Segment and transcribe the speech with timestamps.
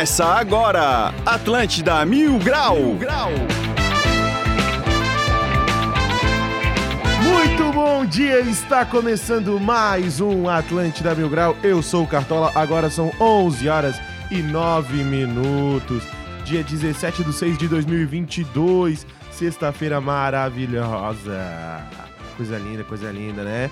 [0.00, 2.74] Começa agora, Atlântida Mil Grau.
[2.74, 3.30] Mil Grau.
[7.22, 11.54] Muito bom dia, está começando mais um Atlântida Mil Grau.
[11.62, 16.02] Eu sou o Cartola, agora são 11 horas e 9 minutos.
[16.46, 21.86] Dia 17 de 6 de 2022, sexta-feira maravilhosa.
[22.38, 23.70] Coisa linda, coisa linda, né?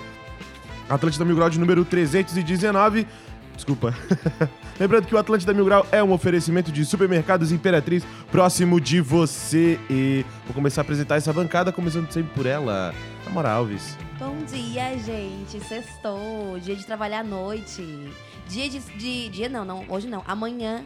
[0.87, 3.07] Atlântida Mil Grau de número 319.
[3.55, 3.95] Desculpa.
[4.79, 9.77] Lembrando que o Atlântida Mil Grau é um oferecimento de supermercados Imperatriz próximo de você.
[9.89, 12.93] E vou começar a apresentar essa bancada, começando sempre por ela,
[13.27, 13.97] Amora Alves.
[14.17, 15.59] Bom dia, gente.
[15.65, 16.57] Sextou.
[16.59, 18.09] Dia de trabalhar à noite.
[18.47, 19.29] Dia de, de.
[19.29, 19.83] Dia não, não.
[19.89, 20.23] Hoje não.
[20.25, 20.85] Amanhã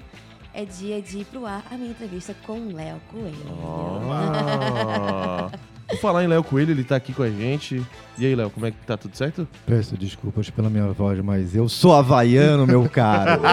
[0.54, 3.46] é dia de ir pro ar a minha entrevista com o Léo Coelho.
[3.64, 5.50] Oh.
[5.94, 7.82] Vou falar em Léo Coelho, ele tá aqui com a gente.
[8.18, 8.98] E aí, Léo, como é que tá?
[8.98, 9.48] Tudo certo?
[9.66, 13.42] Peço desculpas pela minha voz, mas eu sou havaiano, meu caro.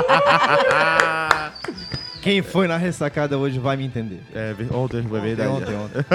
[2.22, 4.20] Quem foi na ressacada hoje vai me entender.
[4.34, 5.50] É, ontem, é verdade.
[5.50, 6.04] Ontem, ontem.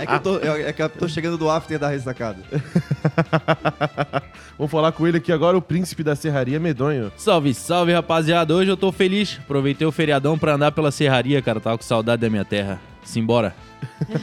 [0.00, 2.38] É que, eu tô, é que eu tô chegando do after da ressacada.
[4.58, 7.10] Vamos falar com ele aqui agora, o príncipe da serraria medonho.
[7.16, 8.54] Salve, salve, rapaziada.
[8.54, 9.38] Hoje eu tô feliz.
[9.42, 11.60] Aproveitei o feriadão pra andar pela serraria, cara.
[11.60, 12.91] Tava com saudade da minha terra.
[13.04, 13.54] Simbora.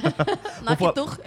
[0.63, 1.17] Noctur.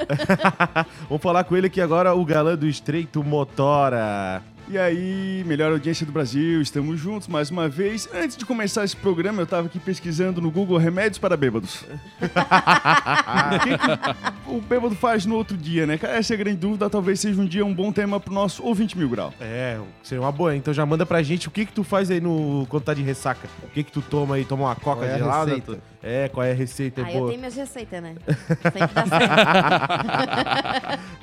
[1.09, 4.43] Vamos falar com ele aqui agora, o galã do Estreito Motora.
[4.69, 8.09] E aí, melhor audiência do Brasil, estamos juntos mais uma vez.
[8.15, 11.85] Antes de começar esse programa, eu tava aqui pesquisando no Google remédios para bêbados.
[12.23, 15.99] o que, que o bêbado faz no outro dia, né?
[15.99, 18.65] Cara, essa é a grande dúvida, talvez seja um dia um bom tema pro nosso
[18.65, 19.35] ouvinte mil grau.
[19.41, 20.57] É, seria uma boa.
[20.57, 23.03] Então já manda pra gente o que que tu faz aí no quando tá de
[23.03, 23.49] ressaca.
[23.65, 24.45] O que que tu toma aí?
[24.45, 25.63] Toma uma coca Qual é a gelada?
[26.03, 27.05] É, qual é a receita?
[27.05, 27.29] Aí eu boa?
[27.29, 28.15] tenho minhas receitas, né?
[28.63, 29.33] Sempre dá certo.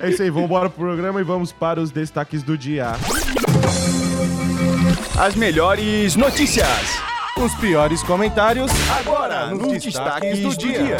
[0.00, 2.92] É isso aí, vamos embora pro programa e vamos para os destaques do dia.
[5.18, 6.66] As melhores notícias.
[7.36, 10.96] Os piores comentários Agora, nos destaques, do, dia.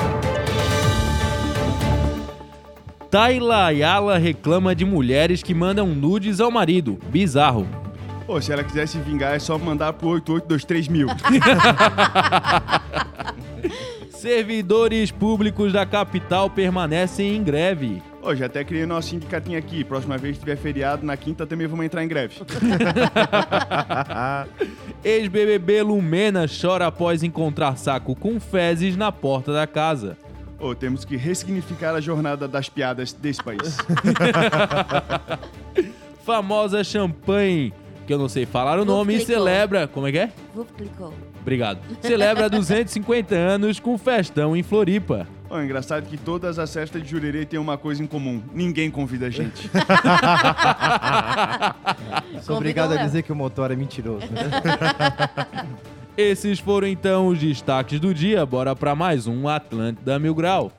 [3.10, 6.99] Tayla Ayala reclama de mulheres que mandam nudes ao marido.
[7.09, 7.66] Bizarro.
[8.27, 11.09] Pô, se ela quiser se vingar, é só mandar pro 8823 mil.
[14.10, 18.03] Servidores públicos da capital permanecem em greve.
[18.22, 19.82] Ô, já até criei nosso sindicatinho aqui.
[19.82, 22.34] Próxima vez que tiver feriado, na quinta também vamos entrar em greve.
[25.03, 30.16] Ex-BBB Lumena chora após encontrar saco com fezes na porta da casa.
[30.59, 33.78] Ô, temos que ressignificar a jornada das piadas desse país.
[36.26, 37.72] Famosa champanhe,
[38.06, 39.34] que eu não sei falar o nome, Clicou.
[39.34, 39.88] celebra.
[39.88, 40.30] Como é que é?
[40.54, 41.14] Vup, clicou.
[41.41, 41.81] Obrigado.
[42.01, 45.27] Celebra 250 anos com festão em Floripa.
[45.49, 48.41] Ô, engraçado que todas as festas de Jurerê têm uma coisa em comum.
[48.55, 49.69] Ninguém convida a gente.
[52.43, 54.27] Sou obrigado a dizer que o motor é mentiroso.
[56.17, 58.45] Esses foram então os destaques do dia.
[58.47, 60.71] Bora pra mais um Atlântida Mil Grau.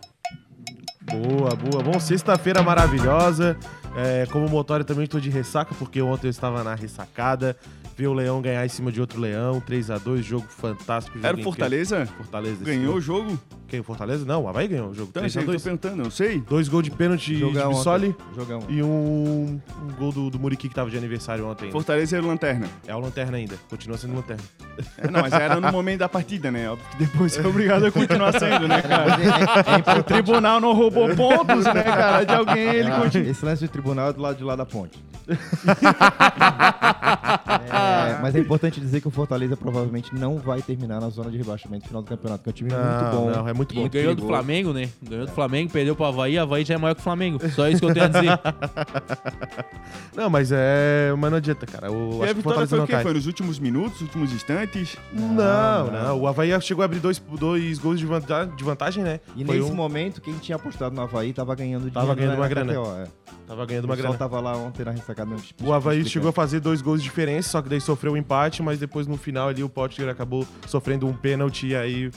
[1.02, 1.84] Boa, boa.
[1.84, 3.58] Bom, sexta-feira maravilhosa.
[3.96, 7.58] É, como motor, eu também estou de ressaca, porque ontem eu estava na ressacada.
[8.02, 11.20] Vi o Leão ganhar em cima de outro Leão, 3 a 2 jogo fantástico.
[11.22, 11.98] Era o Fortaleza?
[11.98, 12.16] incrível.
[12.18, 12.66] Fortaleza.
[12.66, 13.40] Ganhou o jogo.
[13.68, 13.80] Quem?
[13.80, 14.26] O Fortaleza?
[14.26, 15.10] Não, o Havaí ganhou o jogo.
[15.12, 16.40] Então, 3 isso a aí que eu 2 tô perguntando, eu sei.
[16.40, 18.16] Dois gols de pênalti de Jogão Bissoli
[18.70, 21.70] e um, um gol do, do Muriqui que tava de aniversário ontem.
[21.70, 22.66] Fortaleza é lanterna.
[22.88, 24.42] É o Lanterna ainda, continua sendo Lanterna.
[24.98, 26.72] É, não, mas era no momento da partida, né?
[26.72, 29.12] Óbvio que depois é obrigado a continuar sendo, né, cara?
[29.22, 32.24] É- é- é O tribunal não roubou pontos, né, cara?
[32.24, 33.30] De alguém ele Ah, continua.
[33.30, 34.98] Esse lance de tribunal é do lado de lá da ponte.
[37.72, 41.38] É, mas é importante dizer que o Fortaleza provavelmente não vai terminar na zona de
[41.38, 43.30] rebaixamento no final do campeonato, que é um time muito bom.
[43.32, 43.86] Não, é muito bom.
[43.86, 44.28] E ganhou do.
[44.28, 44.90] Flamengo, né?
[45.02, 46.38] Ganhou do Flamengo, perdeu pro Havaí.
[46.38, 47.40] Havaí já é maior que o Flamengo.
[47.50, 48.40] Só isso que eu tenho a dizer.
[50.16, 51.14] Não, mas é.
[51.18, 51.88] Mas não adianta, cara.
[51.88, 52.98] Eu E acho a que o vitória foi o não quê?
[53.00, 54.98] Foi nos últimos minutos, últimos instantes?
[55.14, 59.20] Não, não, O Havaí chegou a abrir dois, dois gols de vanta- de vantagem, né?
[59.36, 61.94] E Foi nesse um- momento, quem tinha apostado no Havaí tava ganhando dinheiro.
[62.00, 62.74] Tava ganhando uma grana.
[62.74, 63.04] KTO, é.
[63.48, 64.30] Tava ganhando O uma pessoal grana.
[64.30, 65.21] tava lá ontem na ressacada.
[65.64, 68.62] O Havaí chegou a fazer dois gols de diferença, só que daí sofreu um empate,
[68.62, 72.12] mas depois no final ali o Potker acabou sofrendo um pênalti e aí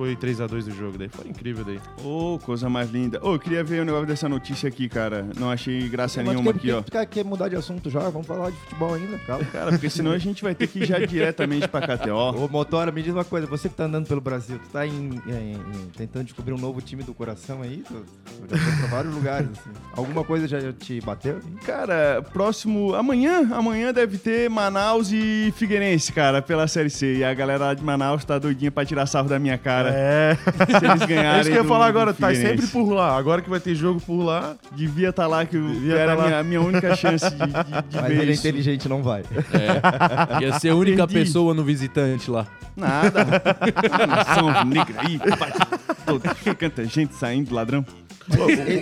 [0.00, 0.96] foi 3 a 2 o jogo.
[0.96, 1.78] Daí foi incrível daí.
[2.02, 3.20] Ô, coisa mais linda.
[3.22, 5.26] Ô, eu queria ver o negócio dessa notícia aqui, cara.
[5.38, 6.80] Não achei graça Mas nenhuma quer, aqui, ó.
[6.82, 8.00] quer, quer mudar de assunto já?
[8.08, 9.44] Vamos falar de futebol ainda, calma.
[9.44, 12.14] Cara, porque senão a gente vai ter que ir já diretamente pra KTO.
[12.44, 15.20] Ô, Motora, me diz uma coisa, você que tá andando pelo Brasil, tu tá em-
[15.26, 17.84] em- em- tentando descobrir um novo time do coração aí?
[17.86, 17.92] Tu,
[18.48, 19.70] tu já foi pra vários lugares, assim.
[19.94, 21.40] Alguma coisa já te bateu?
[21.66, 22.94] Cara, próximo.
[22.94, 27.16] Amanhã, amanhã deve ter Manaus e Figueirense, cara, pela Série C.
[27.18, 29.89] E a galera lá de Manaus tá doidinha pra tirar sarro da minha cara.
[29.90, 30.36] É.
[30.78, 31.30] Se eles ganharem.
[31.38, 33.16] É isso que eu ia falar agora, tá sempre por lá.
[33.16, 34.56] Agora que vai ter jogo por lá.
[34.72, 37.96] Devia estar lá, que Devia era tá a minha, minha única chance de, de, de
[38.00, 38.46] Mas ver ele é isso.
[38.48, 39.22] inteligente, não vai.
[39.22, 40.42] É.
[40.42, 41.20] Ia ser a única Entendi.
[41.20, 42.46] pessoa no visitante lá.
[42.76, 43.24] Nada.
[44.06, 45.18] Nação negra aí,
[46.06, 46.22] todo,
[46.56, 47.84] canta gente saindo, ladrão.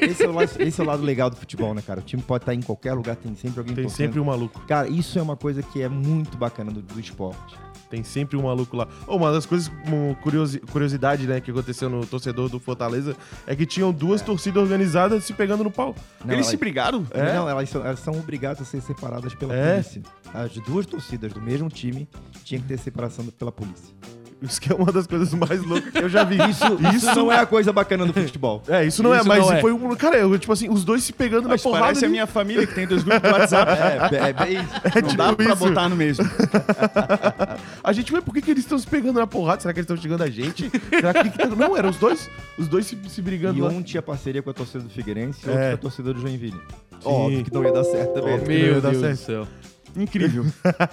[0.02, 2.00] Esse é, o lado, esse é o lado legal do futebol, né, cara?
[2.00, 4.06] O time pode estar em qualquer lugar, tem sempre alguém Tem torcendo.
[4.06, 4.60] sempre um maluco.
[4.68, 7.56] Cara, isso é uma coisa que é muito bacana do, do esporte.
[7.88, 8.86] Tem sempre um maluco lá.
[9.06, 13.56] Ô, uma das coisas, uma curiosi- curiosidade, né, que aconteceu no torcedor do Fortaleza é
[13.56, 15.94] que tinham duas torcidas organizadas se pegando no pau.
[16.24, 17.06] Não, Eles elas- se brigaram?
[17.10, 17.32] É?
[17.34, 19.74] Não, elas são, elas são obrigadas a ser separadas pela É?
[19.74, 20.02] polícia.
[20.34, 22.06] As duas torcidas do mesmo time
[22.44, 23.94] tinham que ter separação pela polícia.
[24.40, 26.36] Isso que é uma das coisas mais loucas que eu já vi.
[26.48, 26.64] Isso,
[26.94, 28.62] isso não é a coisa bacana do futebol.
[28.68, 29.60] É, isso não é, Isso mas não é.
[29.60, 29.96] foi um.
[29.96, 31.84] Cara, eu, tipo assim, os dois se pegando Mas na porrada.
[31.86, 32.12] parece a ali.
[32.12, 33.72] minha família que tem dois grupos do WhatsApp.
[34.14, 34.64] É, é, bem isso.
[35.08, 35.56] Não dá tipo pra isso.
[35.56, 36.24] botar no mesmo.
[37.82, 39.60] A gente vê por que, que eles estão se pegando na porrada?
[39.60, 40.70] Será que eles estão chegando a gente?
[40.90, 42.28] Será que, que tá- Não, eram os dois.
[42.58, 43.68] Os dois se, se brigando E lá.
[43.70, 45.52] um tinha parceria com a torcida do Figueirense e É.
[45.52, 46.60] outro com a torcida do Joinville.
[47.04, 48.34] Óbvio que não ia dar certo também.
[48.34, 49.48] Ia Meu dar Deus do céu.
[49.96, 50.44] Incrível.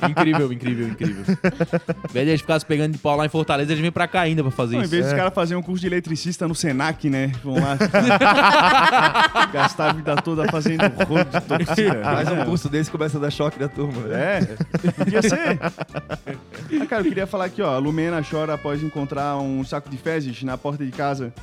[0.10, 1.24] Incrível, incrível, incrível.
[1.44, 4.22] Ao invés de eles ficassem pegando de pau lá em Fortaleza, eles vêm pra cá
[4.22, 4.92] ainda pra fazer Não, em isso.
[4.92, 5.10] vez É.
[5.10, 7.32] dos caras fazerem um curso de eletricista no Senac, né?
[7.44, 7.78] Vão lá
[9.54, 12.02] gastar a vida toda fazendo rolo de torcida.
[12.04, 14.02] Mas um curso desse começa a dar choque da turma.
[14.08, 14.40] né?
[14.40, 15.60] É, podia ser.
[15.62, 17.76] Ah, cara, eu queria falar aqui, ó.
[17.76, 21.34] A Lumena chora após encontrar um saco de fezes na porta de casa.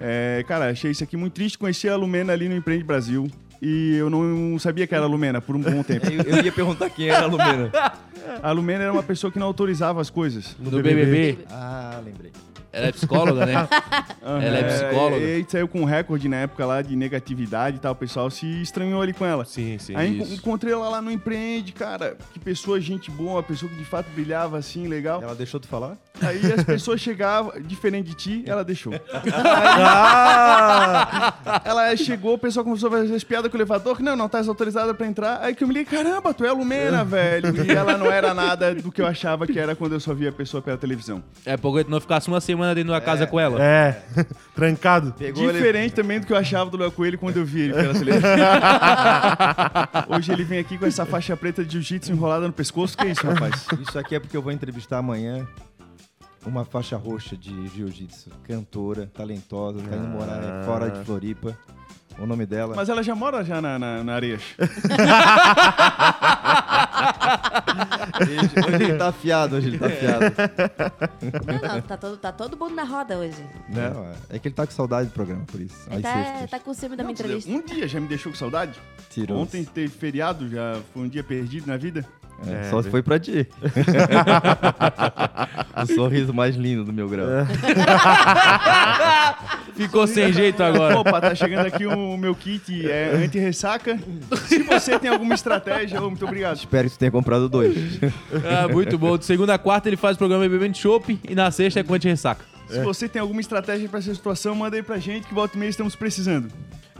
[0.00, 1.58] É, cara, achei isso aqui muito triste.
[1.58, 3.28] Conheci a Lumena ali no Empreende Brasil.
[3.60, 6.06] E eu não sabia que era a Lumena por um bom tempo.
[6.06, 7.70] Eu, eu ia perguntar quem era a Lumena.
[8.42, 10.56] A Lumena era uma pessoa que não autorizava as coisas.
[10.58, 12.30] No BBB, Ah, lembrei.
[12.72, 13.68] Ela é psicóloga, né?
[14.22, 15.24] Ela é psicóloga.
[15.24, 17.92] E aí saiu com um recorde na época lá de negatividade e tal.
[17.92, 19.44] O pessoal se estranhou ali com ela.
[19.44, 19.96] Sim, sim.
[19.96, 20.34] Aí isso.
[20.34, 22.16] encontrei ela lá no Empreende, cara.
[22.32, 25.22] Que pessoa, gente boa, uma pessoa que de fato brilhava assim, legal.
[25.22, 25.96] Ela deixou de falar?
[26.20, 28.92] Aí as pessoas chegavam, diferente de ti, ela deixou.
[29.90, 31.62] Ah!
[31.64, 34.28] Ela chegou, o pessoal começou a fazer as piadas com o elevador, que não, não
[34.28, 35.40] tá autorizada pra entrar.
[35.42, 37.64] Aí que eu me liguei, caramba, tu é a Lumena, velho.
[37.64, 40.30] E ela não era nada do que eu achava que era quando eu só via
[40.30, 41.22] a pessoa pela televisão.
[41.44, 43.62] É porque tu não ficasse uma semana dentro da casa com ela.
[43.62, 44.02] É,
[44.54, 45.12] trancado.
[45.18, 45.52] Pegou ele.
[45.54, 48.30] Diferente também do que eu achava do Léo Coelho quando eu vi ele pela televisão.
[50.16, 52.96] Hoje ele vem aqui com essa faixa preta de jiu-jitsu enrolada no pescoço.
[52.96, 53.66] Que é isso, rapaz?
[53.80, 55.46] Isso aqui é porque eu vou entrevistar amanhã
[56.46, 58.30] uma faixa roxa de jiu-jitsu.
[58.44, 61.56] Cantora, talentosa, tá indo morar fora de Floripa.
[62.18, 62.74] O nome dela.
[62.74, 64.42] Mas ela já mora já na, na, na Areias.
[68.20, 70.24] Hoje, ele tá afiado, hoje ele tá afiado.
[71.46, 73.44] Não, não, tá todo, tá todo mundo na roda hoje.
[73.68, 75.86] Não, é que ele tá com saudade do programa, por isso.
[75.90, 77.50] Aí tá, tá com ciúme da minha Não, entrevista.
[77.50, 78.78] Um dia já me deixou com saudade.
[79.10, 79.38] Tirou.
[79.38, 82.04] Ontem teve feriado, já foi um dia perdido na vida.
[82.46, 83.46] É, É, só se foi pra ti.
[85.82, 87.26] o sorriso mais lindo do meu grau.
[89.74, 90.98] Ficou sem jeito agora.
[90.98, 93.98] Opa, tá chegando aqui o meu kit é, anti-ressaca.
[94.46, 96.56] Se você tem alguma estratégia, muito obrigado.
[96.56, 97.98] Espero que você tenha comprado dois.
[98.44, 99.16] Ah, muito bom.
[99.16, 101.94] De segunda a quarta ele faz o programa Bebendo Chopp e na sexta é com
[101.94, 102.44] anti-ressaca.
[102.68, 105.58] Se você tem alguma estratégia pra essa situação, manda aí pra gente que volta e
[105.58, 106.48] meia estamos precisando.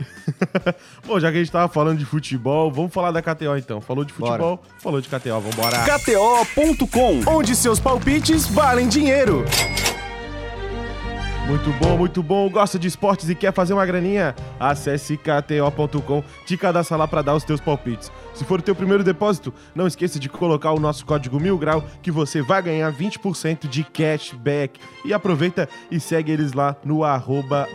[1.05, 3.81] Bom, já que a gente tava falando de futebol, vamos falar da KTO então.
[3.81, 5.77] Falou de futebol, falou de KTO, vambora.
[5.85, 9.45] KTO.com, onde seus palpites valem dinheiro.
[11.49, 12.47] Muito bom, muito bom.
[12.47, 14.35] Gosta de esportes e quer fazer uma graninha?
[14.59, 18.11] Acesse kto.com, te cadastra lá pra dar os teus palpites.
[18.35, 21.83] Se for o teu primeiro depósito, não esqueça de colocar o nosso código mil grau
[22.03, 24.79] que você vai ganhar 20% de cashback.
[25.03, 27.67] E aproveita e segue eles lá no arroba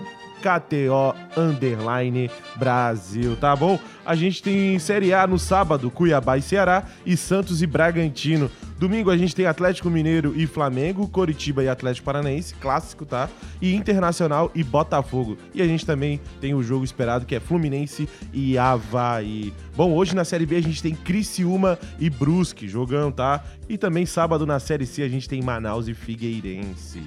[0.44, 3.78] KTO Underline Brasil, tá bom?
[4.04, 8.50] A gente tem Série A no sábado, Cuiabá e Ceará e Santos e Bragantino.
[8.78, 13.30] Domingo a gente tem Atlético Mineiro e Flamengo, Coritiba e Atlético Paranaense, clássico, tá?
[13.62, 15.38] E Internacional e Botafogo.
[15.54, 19.54] E a gente também tem o jogo esperado que é Fluminense e Havaí.
[19.74, 23.42] Bom, hoje na Série B a gente tem Criciúma e Brusque, jogão, tá?
[23.66, 27.02] E também sábado na Série C a gente tem Manaus e Figueirense.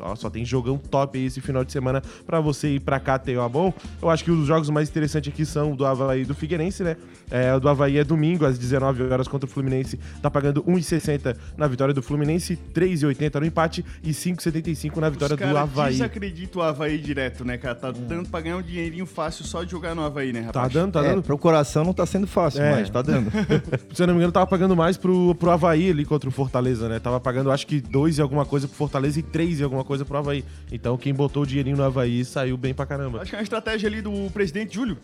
[0.00, 3.48] Ó, Só tem jogão top aí esse final de semana pra você ir pra KTO,
[3.50, 3.72] bom?
[4.00, 6.82] Eu acho que os jogos mais interessantes aqui são o do Havaí e do Figueirense,
[6.82, 6.96] né?
[7.30, 9.98] É, o do Havaí é domingo, às 19 horas contra o Fluminense.
[10.22, 15.40] Tá pagando 1,60 na vitória do Fluminense, 3,80 no empate e 5,75 na vitória Os
[15.40, 15.92] do Havaí.
[15.92, 17.74] desacreditam o Havaí direto, né, cara?
[17.74, 20.72] Tá dando pra ganhar um dinheirinho fácil só de jogar no Havaí, né, Tá rapaz?
[20.72, 21.22] dando, tá é, dando.
[21.22, 22.72] pro coração não tá sendo fácil, É.
[22.72, 23.30] mas tá dando.
[23.94, 26.88] Se eu não me engano, tava pagando mais pro, pro Havaí ali contra o Fortaleza,
[26.88, 26.98] né?
[26.98, 30.04] Tava pagando acho que 2 e alguma coisa pro Fortaleza e 3 e alguma coisa
[30.04, 30.44] pro Havaí.
[30.70, 33.22] Então quem botou o dinheirinho no Havaí saiu bem pra caramba.
[33.22, 34.98] Acho que é uma estratégia ali do presidente Júlio.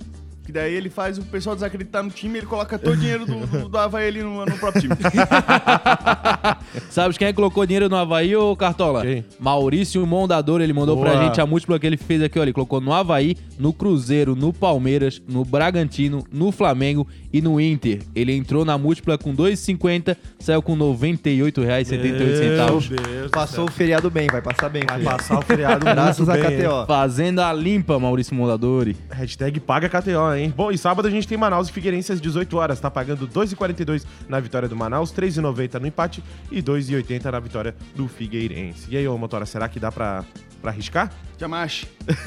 [0.44, 3.24] Que daí ele faz o pessoal desacreditar no time e ele coloca todo o dinheiro
[3.24, 4.96] do, do, do Havaí ali no, no próprio time.
[6.90, 9.02] Sabe quem é colocou dinheiro no Havaí, ô Cartola?
[9.02, 9.24] Quem?
[9.38, 11.10] Maurício Mondador, ele mandou Boa.
[11.10, 12.42] pra gente a múltipla que ele fez aqui, ó.
[12.42, 18.00] Ele colocou no Havaí, no Cruzeiro, no Palmeiras, no Bragantino, no Flamengo e no Inter.
[18.14, 22.02] Ele entrou na múltipla com 2,50, saiu com R$ 98,78.
[22.02, 22.88] Meu Deus
[23.24, 24.82] do Passou o feriado bem, vai passar bem.
[24.86, 25.10] Vai filho.
[25.10, 26.44] passar o feriado Graças a hein?
[26.44, 26.86] KTO.
[26.86, 28.96] Fazendo a limpa, Maurício Mondadori.
[29.10, 30.52] Hashtag paga KTO, hein?
[30.54, 32.80] Bom, e sábado a gente tem Manaus e Figueirense às 18 horas.
[32.80, 38.08] Tá pagando 2,42 na vitória do Manaus, 3,90 no empate e 2,80 na vitória do
[38.08, 38.86] Figueirense.
[38.90, 40.24] E aí, ô Motora, será que dá pra,
[40.60, 41.10] pra arriscar?
[41.38, 41.86] Jamash.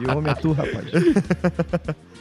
[0.00, 0.86] E o homem é tu, rapaz.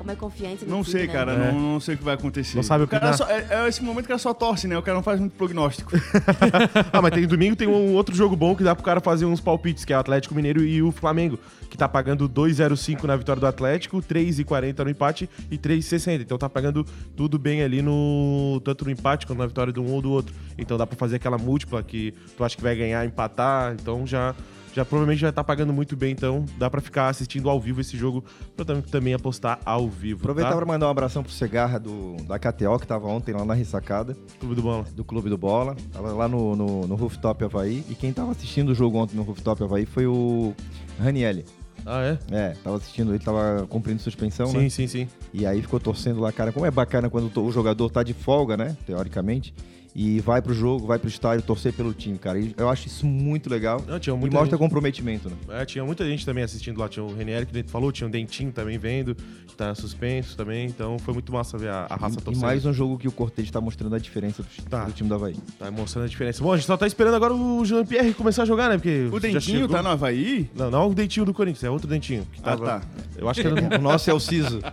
[0.00, 1.12] Como é confiante no Não time, sei, né?
[1.12, 1.52] cara, É.
[1.52, 2.56] não, não sei o que vai acontecer.
[2.56, 4.66] Não sabe o que cara só- é, é esse momento que o cara só torce,
[4.66, 4.78] né?
[4.78, 5.92] O cara não faz muito prognóstico.
[6.90, 9.42] ah, mas tem domingo tem um outro jogo bom que dá pro cara fazer uns
[9.42, 11.38] palpites, que é o Atlético Mineiro e o Flamengo,
[11.68, 16.22] que tá pagando 2,05 na vitória do Atlético, 3,40 no empate e 3,60.
[16.22, 16.82] Então tá pagando
[17.14, 20.34] tudo bem ali no tanto no empate quanto na vitória de um ou do outro.
[20.56, 24.34] Então dá pra fazer aquela múltipla que tu acha que vai ganhar, empatar, então já
[24.74, 27.96] já provavelmente já tá pagando muito bem, então dá pra ficar assistindo ao vivo esse
[27.96, 28.24] jogo,
[28.56, 30.56] pra tam- também apostar ao vivo, Aproveitar tá?
[30.56, 34.16] pra mandar um abração pro Cegarra do, da KTO, que tava ontem lá na ressacada,
[34.38, 34.84] Clube do Bola.
[34.94, 35.76] do Clube do Bola.
[35.92, 37.84] Tava lá no, no, no Rooftop Havaí.
[37.88, 40.54] E quem tava assistindo o jogo ontem no Rooftop Havaí foi o
[40.98, 41.44] Ranielli.
[41.86, 42.18] Ah, é?
[42.30, 44.68] É, tava assistindo, ele tava cumprindo suspensão, sim, né?
[44.68, 45.08] sim, sim.
[45.32, 46.52] E aí ficou torcendo lá, cara.
[46.52, 48.76] Como é bacana quando o jogador tá de folga, né?
[48.86, 49.54] Teoricamente.
[49.92, 52.38] E vai pro jogo, vai pro estádio torcer pelo time, cara.
[52.38, 53.82] E eu acho isso muito legal.
[53.88, 55.34] Não, tinha E muita mostra gente- comprometimento, né?
[55.48, 56.88] É, tinha muita gente também assistindo lá.
[56.88, 60.66] Tinha o Renier, que falou, tinha o Dentinho também vendo, que tá suspenso também.
[60.66, 62.42] Então foi muito massa ver a, a raça E, e torcendo.
[62.42, 64.84] mais um jogo que o Cortez tá mostrando a diferença do, Tá.
[64.84, 65.34] do time do Havaí.
[65.58, 66.40] Tá mostrando a diferença.
[66.40, 68.76] Bom, a gente só tá esperando agora o Jean-Pierre começar a jogar, né?
[68.76, 70.48] Porque O Dentinho tá no Havaí?
[70.54, 72.24] Não, não é o Dentinho do Corinthians, é outro Dentinho.
[72.32, 72.64] Que Ah, tava...
[72.64, 72.80] tá.
[73.18, 73.60] Eu acho que era...
[73.76, 74.60] O nosso é o Ciso.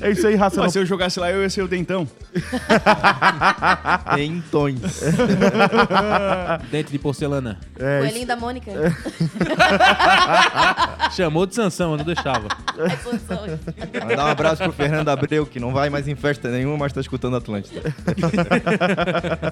[0.00, 0.56] é isso aí, raça.
[0.56, 0.70] Mas Não...
[0.72, 2.06] se eu jogasse lá, eu ia ser o Dentão.
[4.18, 4.80] em tons.
[6.70, 7.58] Dente de porcelana.
[7.78, 8.70] É, Coelhinho da Mônica.
[11.12, 12.48] Chamou de Sansão, eu não deixava.
[12.78, 14.04] É.
[14.04, 17.00] Mandar um abraço pro Fernando Abreu, que não vai mais em festa nenhuma, mas tá
[17.00, 17.94] escutando Atlântida.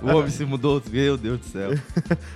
[0.02, 1.70] o homem se mudou, meu Deus do céu.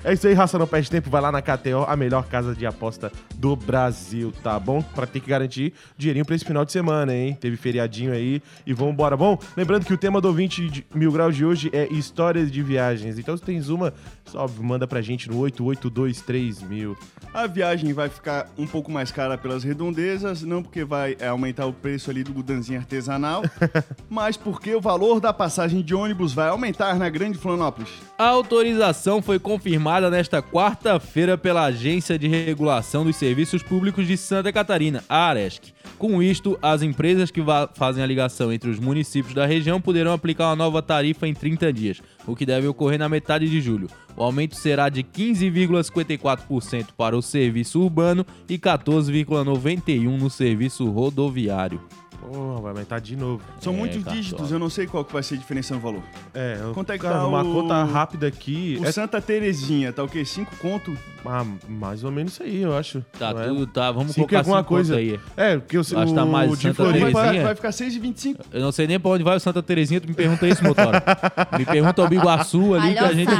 [0.05, 1.11] É isso aí, raça, não perde tempo.
[1.11, 4.83] Vai lá na KTO, a melhor casa de aposta do Brasil, tá bom?
[4.83, 7.37] Pra ter que garantir dinheirinho pra esse final de semana, hein?
[7.41, 9.17] Teve feriadinho aí e vambora.
[9.17, 12.61] Bom, lembrando que o tema do 20 de mil graus de hoje é histórias de
[12.61, 13.21] viagens.
[13.21, 13.95] Então, se tens uma,
[14.25, 16.99] só manda pra gente no 8823 mil.
[17.33, 21.67] A viagem vai ficar um pouco mais cara pelas redondezas, não porque vai é, aumentar
[21.67, 23.45] o preço ali do gudanzinho artesanal,
[24.11, 27.91] mas porque o valor da passagem de ônibus vai aumentar na Grande Florianópolis.
[28.19, 34.53] A autorização foi confirmada nesta quarta-feira pela Agência de Regulação dos Serviços Públicos de Santa
[34.53, 35.73] Catarina, a ARESC.
[36.03, 37.41] Com isto, as empresas que
[37.75, 41.73] fazem a ligação entre os municípios da região poderão aplicar uma nova tarifa em 30
[41.73, 43.87] dias, o que deve ocorrer na metade de julho.
[44.17, 51.81] O aumento será de 15,54% para o serviço urbano e 14,91% no serviço rodoviário.
[52.23, 53.43] Porra, vai aumentar de novo.
[53.61, 54.17] São É, muitos Cartola.
[54.17, 56.03] dígitos, eu não sei qual que vai ser a diferença no valor.
[56.33, 58.79] É, eu, Quanto é que cara, tá uma o- conta rápida aqui.
[58.81, 60.25] O É, Santa Terezinha, tá o quê?
[60.25, 60.97] 5 conto?
[61.27, 63.05] ah, mais ou menos isso aí, eu acho.
[63.19, 63.47] Tá, Não é?
[63.49, 63.91] tudo tá.
[63.93, 64.97] Vamos Cinco colocar alguma cinco coisa.
[64.97, 65.21] aí.
[65.37, 67.11] É, porque eu, Acho que tá o mais de Santa Floripa...
[67.11, 67.43] Vai, Terezinha.
[67.45, 68.37] vai ficar 6,25.
[68.53, 71.03] Eu não sei nem pra onde vai o Santa Terezinha, tu me pergunta isso, motora.
[71.59, 73.33] me pergunta o Biguaçu ali que a gente.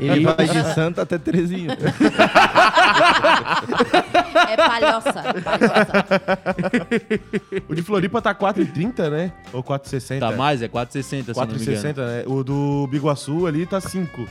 [0.00, 1.76] Ele vai de Santa até Terezinha.
[4.48, 5.12] É palhoça.
[5.44, 6.06] palhoça.
[7.68, 9.32] O de Floripa tá 4,30, né?
[9.52, 10.20] Ou 4,60?
[10.20, 11.76] Tá mais, é 460, se eu não me engano.
[11.78, 12.24] 4,60, né?
[12.26, 14.28] O do Biguaçu ali tá 5.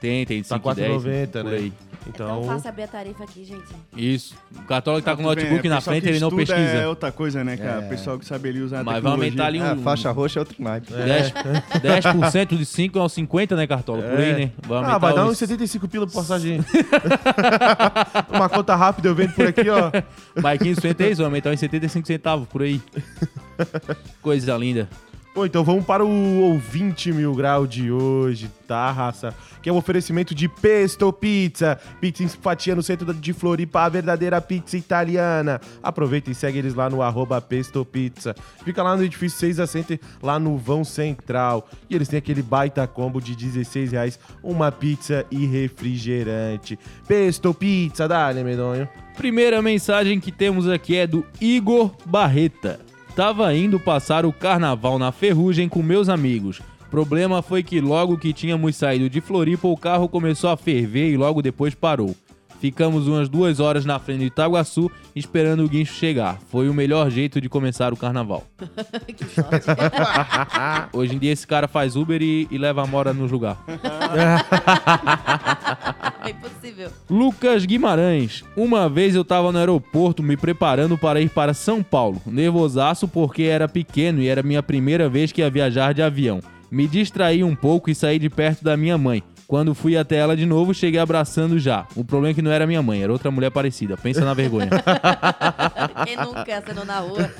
[0.00, 0.88] Tem, tem Tá 5,10.
[1.02, 1.56] 4,90, por né?
[1.56, 1.72] aí.
[2.08, 3.64] Então Então, faça abrir a tarifa aqui, gente.
[3.96, 4.36] Isso.
[4.54, 6.60] O católico tá com o Tudo bem, notebook é, na frente, ele não pesquisa.
[6.60, 7.82] É outra coisa, né, cara?
[7.82, 7.86] É.
[7.86, 9.64] O pessoal que sabe ali usar a Mas vai aumentar ali um.
[9.72, 10.92] Ah, faixa roxa é outro naipe.
[10.92, 11.32] 10%,
[11.80, 14.02] 10% de 5 é uns 50, né, Cartola?
[14.02, 14.52] Por aí, né?
[14.68, 16.60] Vai aumentar ah, vai dar os- uns 75 pila por passagem.
[18.32, 19.90] Uma conta rápida eu vendo por aqui, ó.
[20.40, 22.80] Marquinhos 76, vai aumentar uns 75 centavos por aí.
[24.22, 24.88] Coisa linda.
[25.36, 29.34] Bom, então vamos para o ouvinte mil grau de hoje, tá, raça?
[29.60, 31.78] Que é um oferecimento de Pesto Pizza.
[32.00, 35.60] Pizza em fatia no centro de Floripa, a verdadeira pizza italiana.
[35.82, 38.34] Aproveita e segue eles lá no arroba Pesto Pizza.
[38.64, 41.68] Fica lá no edifício 6 da Center, lá no vão central.
[41.90, 46.78] E eles têm aquele baita combo de 16 reais, uma pizza e refrigerante.
[47.06, 48.88] Pesto Pizza, dá-lhe, medonho.
[49.18, 52.85] Primeira mensagem que temos aqui é do Igor Barreta.
[53.16, 56.60] Tava indo passar o carnaval na ferrugem com meus amigos.
[56.90, 61.16] Problema foi que logo que tínhamos saído de Floripa, o carro começou a ferver e
[61.16, 62.14] logo depois parou.
[62.60, 66.38] Ficamos umas duas horas na frente de Itaguaçu esperando o guincho chegar.
[66.50, 68.44] Foi o melhor jeito de começar o carnaval.
[69.16, 69.66] que sorte.
[70.92, 73.58] Hoje em dia esse cara faz Uber e, e leva a mora nos lugares.
[76.24, 76.90] é impossível.
[77.08, 78.44] Lucas Guimarães.
[78.56, 82.20] Uma vez eu tava no aeroporto me preparando para ir para São Paulo.
[82.26, 86.40] Nervosaço porque era pequeno e era minha primeira vez que ia viajar de avião.
[86.70, 89.22] Me distraí um pouco e saí de perto da minha mãe.
[89.46, 91.86] Quando fui até ela de novo, cheguei abraçando já.
[91.94, 93.96] O problema é que não era minha mãe, era outra mulher parecida.
[93.96, 94.70] Pensa na vergonha.
[96.04, 97.30] Quem nunca acenou na rua?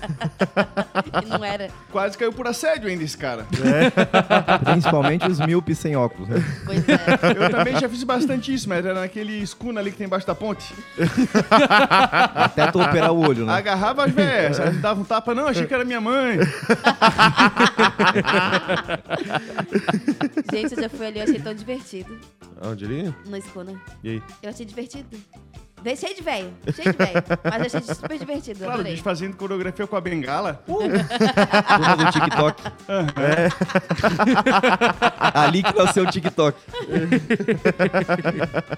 [1.24, 1.68] e não era.
[1.90, 3.44] Quase caiu por assédio ainda esse cara.
[4.64, 6.44] Principalmente os míopes sem óculos, né?
[6.64, 6.94] Pois é.
[7.44, 10.34] Eu também já fiz bastante isso, mas era naquele escuna ali que tem embaixo da
[10.34, 10.72] ponte.
[12.34, 13.52] Até tu operar o olho, né?
[13.52, 16.38] Agarrava as velhas, dava um tapa, não, achei que era minha mãe.
[20.52, 21.95] Gente, eu já fui ali, eu achei tão divertido.
[22.62, 23.14] Onde ele?
[23.26, 23.80] No Escuna.
[24.02, 24.22] E aí?
[24.42, 25.16] Eu achei divertido.
[25.96, 27.22] Cheio de velho, cheio de velho.
[27.44, 28.92] Mas eu achei super divertido, Claro, adorei.
[28.92, 30.60] bicho fazendo coreografia com a bengala.
[30.66, 32.62] Turma do TikTok.
[32.88, 33.48] É.
[35.38, 36.58] Ali que nasceu o TikTok.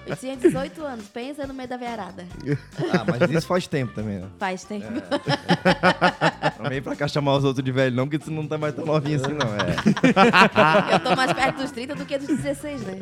[0.05, 2.25] Eu tinha 18 anos, pensa no meio da veiarada.
[2.93, 4.27] Ah, mas isso faz tempo também, né?
[4.37, 4.85] Faz tempo.
[6.59, 8.75] Não vem pra cá chamar os outros de velho, não, porque tu não tá mais
[8.75, 9.47] tão novinho assim, não.
[9.55, 10.95] É.
[10.95, 12.93] Eu tô mais perto dos 30 do que dos 16, né?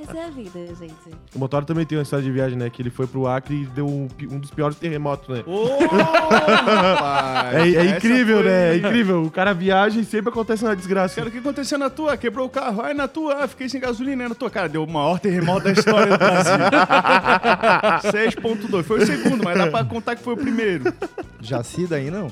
[0.00, 0.94] Essa é a vida, gente.
[1.34, 2.70] O Motora também tem uma história de viagem, né?
[2.70, 5.42] Que ele foi pro Acre e deu um, um dos piores terremotos, né?
[5.46, 8.72] Ô, rapaz, É, é incrível, foi- né?
[8.72, 9.22] É incrível.
[9.24, 11.16] O cara viaja e sempre acontece uma desgraça.
[11.16, 12.16] Cara, o que aconteceu na tua?
[12.16, 12.82] Quebrou o carro.
[12.82, 14.22] Ai, na tua, fiquei sem gasolina.
[14.24, 16.54] Aí na tua, cara, deu o maior terremoto da história do Brasil.
[18.12, 18.82] 6.2.
[18.82, 20.92] Foi o segundo, mas dá pra contar que foi o primeiro.
[21.40, 22.28] Jaci daí não.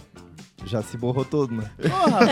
[0.64, 1.64] Já se borrou todo, né?
[1.82, 2.26] Cara,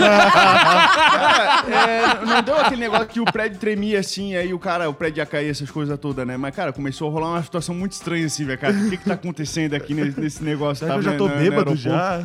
[1.68, 5.20] é, não deu aquele negócio que o prédio tremia assim, aí o cara, o prédio
[5.20, 6.36] ia cair, essas coisas todas, né?
[6.36, 8.72] Mas, cara, começou a rolar uma situação muito estranha assim, velho, cara.
[8.72, 10.86] O que que tá acontecendo aqui nesse, nesse negócio?
[10.86, 12.22] Que eu Tá já tô no bêbado já?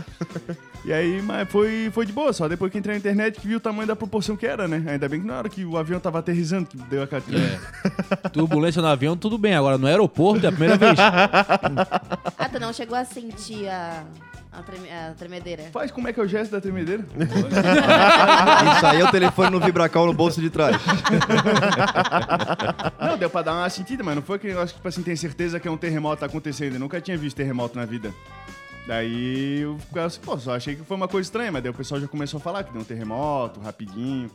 [0.85, 3.55] E aí, mas foi, foi de boa, só depois que entrei na internet que vi
[3.55, 4.83] o tamanho da proporção que era, né?
[4.88, 7.24] Ainda bem que na hora que o avião tava aterrissando, que deu aquela...
[8.31, 9.55] Turbulência no avião, tudo bem.
[9.55, 10.95] Agora no aeroporto é a primeira vez.
[12.38, 14.03] Ah, tu não chegou a sentir a,
[14.59, 15.63] a, treme- a tremedeira?
[15.72, 17.05] Faz como é que é o gesto da tremedeira?
[18.77, 20.77] Isso aí é o telefone no Vibracal no bolso de trás.
[23.00, 25.15] Não, deu pra dar uma sentida, mas não foi aquele negócio que, tipo assim, tem
[25.15, 26.74] certeza que é um terremoto acontecendo.
[26.74, 28.13] Eu nunca tinha visto terremoto na vida.
[28.87, 31.74] Daí eu ficava assim, pô, só achei que foi uma coisa estranha, mas daí o
[31.74, 34.29] pessoal já começou a falar que deu um terremoto, rapidinho.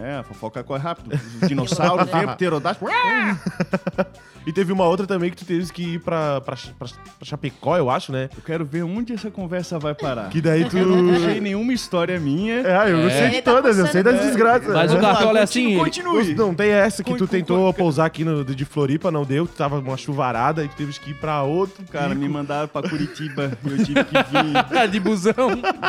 [0.00, 1.14] É, a fofoca corre rápido.
[1.42, 2.90] Os dinossauros, tempo, pterodáctilo.
[4.46, 7.76] E teve uma outra também que tu teve que ir pra, pra, pra, pra Chapecó,
[7.76, 8.30] eu acho, né?
[8.36, 10.28] Eu quero ver onde essa conversa vai parar.
[10.28, 10.78] Que daí tu...
[10.78, 12.60] Eu não achei nenhuma história minha.
[12.60, 14.72] É, eu não sei de tá todas, eu sei das desgraças.
[14.72, 15.76] Mas o Cartola é assim.
[15.76, 16.32] Continue.
[16.36, 19.80] Não tem essa que tu tentou pousar aqui no, de Floripa, não deu, tu tava
[19.80, 23.70] uma chuvarada e tu teve que ir pra outro Cara, me mandaram pra Curitiba e
[23.72, 25.34] eu tive que vir de busão.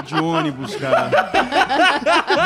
[0.04, 1.12] de ônibus, cara.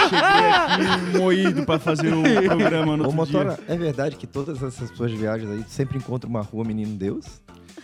[0.10, 3.43] Cheguei aqui moído pra fazer o programa no Ô, outro dia.
[3.43, 6.95] Motora, é verdade que todas essas suas viagens aí, tu sempre encontra uma rua Menino
[6.95, 7.25] Deus?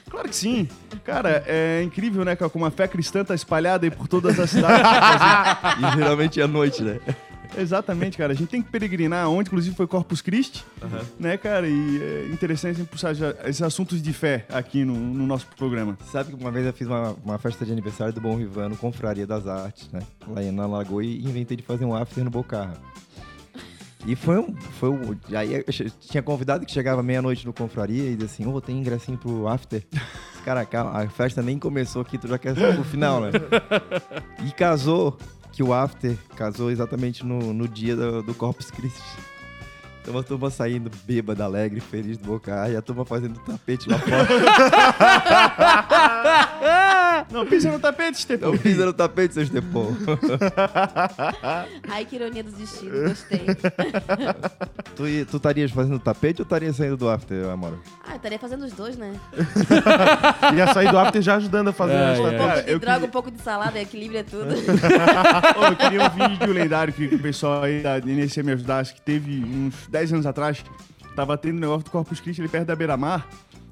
[0.09, 0.67] Claro que sim.
[1.03, 4.49] Cara, é incrível, né, cara, como a fé cristã tá espalhada aí por todas as
[4.49, 5.67] cidades Brasil.
[5.93, 6.99] E geralmente é à noite, né?
[7.57, 8.33] Exatamente, cara.
[8.33, 10.65] A gente tem que peregrinar, onde inclusive foi Corpus Christi,
[11.19, 11.67] né, cara?
[11.67, 15.97] E é interessante já esses assuntos de fé aqui no, no nosso programa.
[16.11, 19.25] Sabe que uma vez eu fiz uma, uma festa de aniversário do Bom Rivano, Confraria
[19.25, 20.01] das Artes, né?
[20.27, 22.77] Lá na Lagoa e inventei de fazer um after no Bocarra.
[24.05, 24.55] E foi um.
[24.55, 25.63] Foi um aí
[26.01, 29.83] tinha convidado que chegava meia-noite no Confraria e dizia assim: Ô, tem ingressinho pro after?
[30.45, 33.31] Cara, a festa nem começou aqui, tu já quer o final, né?
[34.45, 35.17] E casou,
[35.51, 39.01] que o after casou exatamente no, no dia do, do Corpus Christi.
[40.01, 43.99] Então a turma saindo bêbada, alegre, feliz do Bocarra e a turma fazendo tapete lá
[43.99, 44.27] fora.
[47.31, 48.53] Não, pisa no tapete, Stepão.
[48.53, 49.95] Eu fiz no tapete, seus tempos.
[51.89, 53.41] Ai, que ironia do destino, gostei.
[54.95, 57.75] Tu ia- tu estarias fazendo tapete ou estarias saindo do after, Amora?
[58.03, 59.13] Ah, eu estaria fazendo os dois, né?
[60.57, 62.37] Ia sair do after já ajudando a fazer É, a é.
[62.37, 64.47] Cara, eu droga, queria- um pouco de salada, equilíbrio é tudo.
[64.55, 69.01] Ô, eu queria um vídeo lendário que o pessoal aí da NSC me ajudasse, que
[69.01, 70.65] teve uns 10 anos atrás,
[71.15, 73.27] tava tendo um negócio do Corpus Christi ali perto da beira-mar.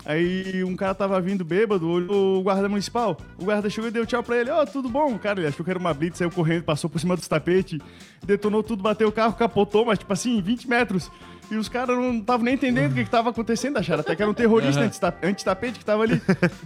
[0.06, 3.18] Aí um cara tava vindo bêbado, olhou o guarda municipal.
[3.40, 4.52] O guarda chegou e deu tchau pra ele.
[4.52, 5.18] Ó, tudo bom?
[5.18, 7.80] Cara, ele achou que era uma blitz, saiu correndo, passou por cima dos tapetes,
[8.24, 11.10] detonou tudo, bateu o carro, capotou, mas tipo assim, 20 metros.
[11.52, 14.22] E os caras não estavam nem entendendo o que, que tava acontecendo, acharam até que
[14.22, 16.22] era um terrorista anti-ta- anti-tapete que tava ali.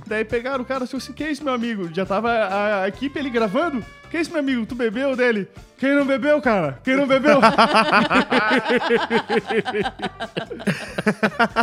[0.07, 1.89] Daí pegaram o cara, assim, assim, que é isso, meu amigo?
[1.93, 3.83] Já tava a, a equipe ali gravando.
[4.09, 4.65] Que é isso, meu amigo?
[4.65, 5.47] Tu bebeu dele?
[5.77, 6.79] Quem não bebeu, cara?
[6.83, 7.39] Quem não bebeu?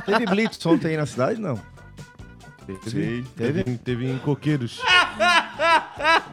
[0.05, 1.59] Teve Blitz ontem aí na cidade, não?
[2.87, 3.25] Sei.
[3.37, 4.81] Teve, teve em coqueiros.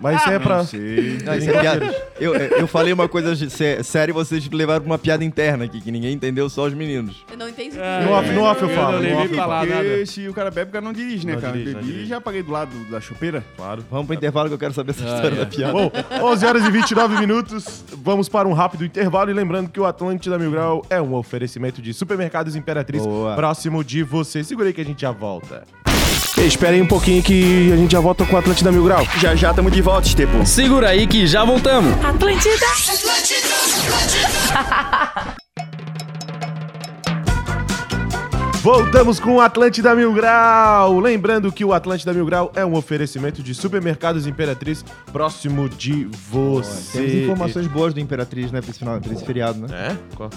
[0.01, 0.57] Mas isso é pra.
[0.57, 1.17] Não sei.
[1.23, 1.95] Não, isso é piada.
[2.19, 5.79] Eu, eu falei uma coisa sé- séria e vocês levaram pra uma piada interna aqui,
[5.79, 7.23] que ninguém entendeu, só os meninos.
[7.31, 7.77] Eu não entendi.
[7.79, 9.33] Ah, No off, no off eu eu falo, não no levei off.
[9.35, 9.83] pra lá nada.
[9.83, 11.53] Porque se o cara bebe, o cara não dirige, né, Não cara?
[11.53, 13.43] dirige, não Bebi e já paguei do lado da chopeira.
[13.55, 13.85] Claro.
[13.89, 15.39] Vamos pro intervalo que eu quero saber essa Ah, história é.
[15.39, 15.71] da piada.
[15.73, 15.91] Bom,
[16.21, 17.85] 11 horas e 29 minutos.
[18.03, 19.29] Vamos para um rápido intervalo.
[19.29, 23.35] E lembrando que o Atlântida Mil Grau é um oferecimento de supermercados Imperatriz Boa.
[23.35, 24.43] próximo de você.
[24.43, 25.63] Segura aí que a gente já volta.
[26.37, 29.05] Espera aí um pouquinho que a gente já volta com o Atlântida Mil Grau.
[29.19, 30.45] Já já tamo de volta, Estepo.
[30.45, 31.93] Segura aí que já voltamos.
[32.03, 32.65] Atlântida.
[38.63, 40.97] Voltamos com o Atlântida Mil Grau.
[40.97, 46.97] Lembrando que o Atlântida Mil Grau é um oferecimento de supermercados Imperatriz próximo de você.
[47.01, 49.67] Temos informações boas do Imperatriz, né, pra esse, final, pra esse feriado, né?
[49.91, 50.15] É?
[50.15, 50.29] Qual?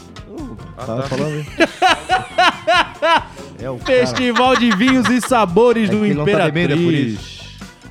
[0.76, 1.08] Ah, Tava tá.
[1.08, 1.46] falando aí.
[3.62, 4.00] é o cara.
[4.00, 7.36] Festival de vinhos e sabores É do que ele não tá bebendo, é Imperatriz.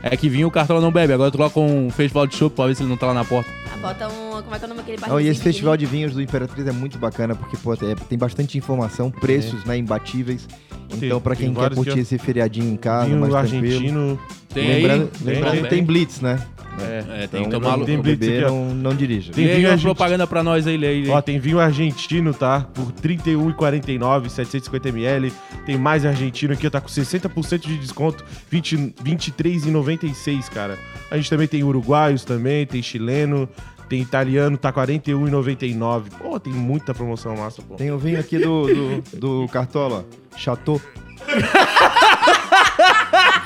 [0.04, 2.68] É que vinho o Cartola não bebe, agora tu coloca um festival de chopp pra
[2.68, 3.50] ver se ele não tá lá na porta.
[3.74, 4.25] Ah, bota um.
[4.44, 6.66] Como é que é o nome daquele Não, e esse festival de vinhos do Imperatriz
[6.68, 7.78] é muito bacana, porque pô, é-
[8.10, 10.48] tem bastante informação, preços né, imbatíveis.
[10.90, 13.66] Tem- Então, pra tem quem quer curtir que- esse feriadinho em casa, Vinho mais tranquilo.
[13.76, 14.20] argentino.
[14.54, 15.26] Tem lembrando, aí?
[15.26, 16.40] lembrando Tem, que tem Blitz, né?
[16.78, 19.32] É, tem que Então, tomar não tem Blitz beber, aqui, não, não dirija.
[19.34, 19.96] Tem vinho uma argentino.
[19.96, 21.10] propaganda pra nós aí, aí.
[21.10, 22.62] Ó, tem vinho argentino, tá?
[22.74, 25.32] Por R$ 31,49, 750ml.
[25.66, 30.78] Tem mais argentino aqui, tá com 60% de desconto, 20 23,96, cara.
[31.10, 33.48] A gente também tem uruguaios também, tem chileno,
[33.88, 36.04] tem italiano, tá 41,99.
[36.18, 37.76] Pô, tem muita promoção massa, pô.
[37.76, 40.82] Tem o vinho aqui do, do, do Cartola, Chateau.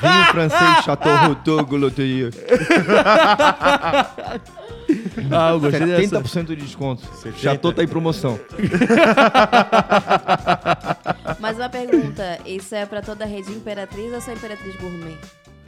[0.00, 2.30] vinho francês, Chateau Roteau Gouloterie.
[5.30, 6.20] Ah, eu gostei dessa.
[6.20, 7.02] 70% de desconto.
[7.36, 8.40] Chateau tá em promoção.
[11.38, 15.16] Mais uma pergunta: isso é pra toda a rede Imperatriz ou só Imperatriz Gourmet?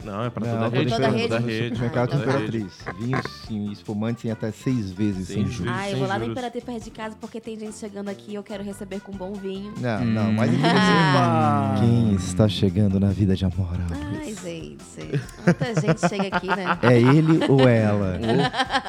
[0.03, 0.91] Não, é pra Não, toda a vou rede.
[0.91, 1.27] toda a pra rede?
[1.29, 1.63] toda a No rede.
[1.75, 2.29] supermercado Ah, então.
[2.33, 2.73] Imperatriz.
[2.99, 5.73] Vinhos sim, espumantes em até seis vezes sem Sem juros.
[5.75, 6.31] Ah, eu vou lá na juros.
[6.33, 9.33] Imperatriz perto de casa porque tem gente chegando aqui e eu quero receber com bom
[9.33, 9.73] vinho.
[9.79, 11.75] Não, não, mas Ah.
[11.79, 13.69] quem está chegando na vida de amor?
[14.19, 15.21] Ai, gente.
[15.45, 16.77] Muita gente chega aqui, né?
[16.83, 18.19] É ele ou é ela?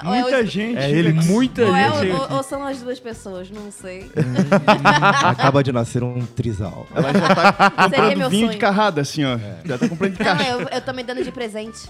[0.04, 0.76] Ou é Muita o- gente.
[0.78, 2.12] É ele, muita Ou, é gente.
[2.12, 4.10] o- ou- ou são as duas pessoas, não sei.
[5.24, 6.86] Acaba de nascer um trisal.
[6.94, 8.52] Ela já tá Seria comprando meu vinho sonho.
[8.52, 9.38] de carrada, assim, ó.
[9.64, 10.50] Já tá comprando de Não, caixa.
[10.50, 11.88] eu, eu tô me dando de presente.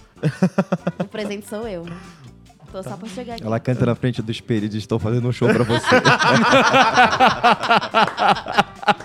[0.99, 1.87] O presente sou eu.
[2.71, 3.45] Tô só pra chegar aqui.
[3.45, 5.87] Ela canta na frente do espelho e diz: Estou fazendo um show pra você.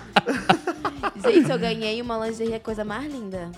[1.34, 3.50] Gente, eu ganhei uma lingerie, a coisa mais linda.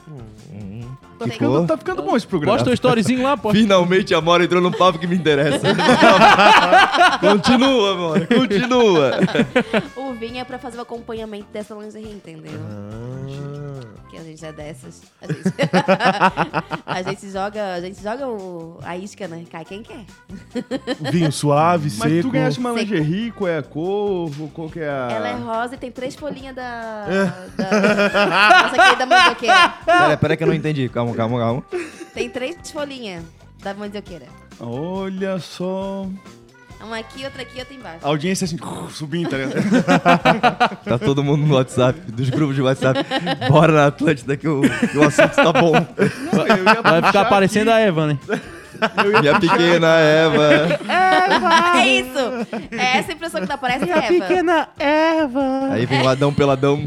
[1.18, 2.58] Tá Tem- ficando, tá ficando bom esse programa.
[2.58, 3.52] Posta o storyzinho lá, pô.
[3.52, 5.60] Finalmente a Mora entrou num papo que me interessa.
[7.20, 9.12] continua, Mora, continua.
[9.96, 12.60] O vinho é pra fazer o acompanhamento dessa lingerie, entendeu?
[12.60, 12.92] Ah.
[14.10, 15.02] Que a gente é dessas.
[15.22, 15.42] A gente,
[16.86, 19.46] a gente joga, a gente joga o, a isca, né?
[19.50, 20.04] Cai quem quer.
[21.12, 22.28] Vinho suave, Mas seco.
[22.28, 22.82] tu ganhaste uma Seco.
[22.94, 24.30] lingerie, qual é a cor?
[24.54, 25.08] Qual que é a...
[25.12, 27.06] Ela é rosa e tem três folhinhas da.
[27.70, 29.74] Da nossa querida mandioqueira.
[29.86, 30.90] Pera, pera que eu não entendi.
[30.90, 31.64] Calma, calma, calma.
[32.14, 33.24] Tem três folhinhas
[33.64, 34.26] da mandioqueira.
[34.60, 36.08] Olha só.
[36.84, 38.00] Uma aqui, outra aqui e outra embaixo.
[38.04, 38.58] A audiência assim,
[38.90, 39.54] subindo, tá ligado?
[40.84, 43.06] Tá todo mundo no WhatsApp, dos grupos de WhatsApp.
[43.48, 45.74] Bora na Atlântida que o, que o assunto tá bom.
[45.74, 48.20] Não, eu ia Vai puxar ficar parecendo aqui, a Eva, né?
[49.20, 50.80] Minha pequena Eva.
[51.82, 52.20] É isso!
[52.72, 54.70] É essa impressão que tá parecendo Eva.
[54.78, 55.70] Eva.
[55.72, 56.84] Aí vem o Adão Peladão.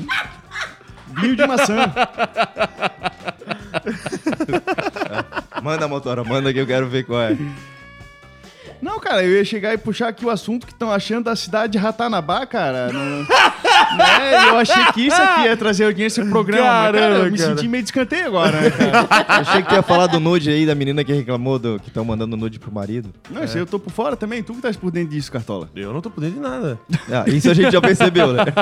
[1.15, 1.93] Vinho de maçã.
[5.63, 7.37] Manda, motora, manda que eu quero ver qual é.
[8.85, 11.73] Não, cara, eu ia chegar e puxar aqui o assunto que estão achando da cidade
[11.73, 12.93] de Ratanabá, cara.
[12.93, 13.01] Não-
[13.97, 14.49] né?
[14.51, 16.67] Eu achei que isso aqui ia trazer audiência pro programa.
[16.69, 17.57] mas, cara, Caramba, eu me cara.
[17.57, 19.07] senti meio de escanteio agora, né, cara?
[19.41, 22.05] Achei que tu ia falar do nude aí, da menina que reclamou do, que estão
[22.05, 23.09] mandando nude pro marido.
[23.31, 24.43] Não, isso aí eu tô por fora também.
[24.43, 25.71] Tu que tá por dentro disso, Cartola.
[25.75, 26.79] Eu não tô por dentro de nada.
[27.11, 28.45] Ah, isso a gente já percebeu, né?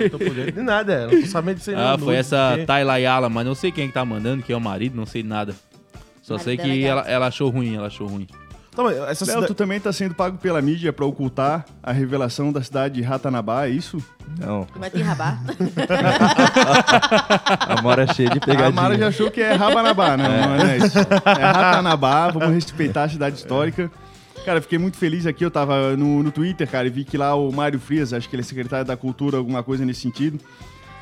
[0.00, 1.08] Não tô por dentro de nada.
[1.08, 1.76] Não tô sabendo disso aí.
[1.76, 4.54] Ah, foi essa porque- Tayla Yala, mas não sei quem é que tá mandando, quem
[4.54, 5.54] é o marido, não sei nada.
[6.24, 6.90] Só sei é que gato.
[6.90, 8.26] ela, ela achou ruim, ela achou ruim.
[8.74, 9.46] Tá, mas essa Léo, cidade...
[9.46, 13.66] tu também tá sendo pago pela mídia pra ocultar a revelação da cidade de Ratanabá,
[13.66, 14.02] é isso?
[14.40, 15.38] Não, Vai te enrabar.
[17.68, 19.08] a Mora é cheia de A Mara já pegadinha.
[19.08, 20.28] achou que é Rabanabá, né?
[20.28, 20.98] Não é isso.
[20.98, 23.90] É Ratanabá, vamos respeitar a cidade histórica.
[24.46, 25.44] Cara, fiquei muito feliz aqui.
[25.44, 28.34] Eu tava no, no Twitter, cara, e vi que lá o Mário Frias, acho que
[28.34, 30.40] ele é secretário da Cultura, alguma coisa nesse sentido.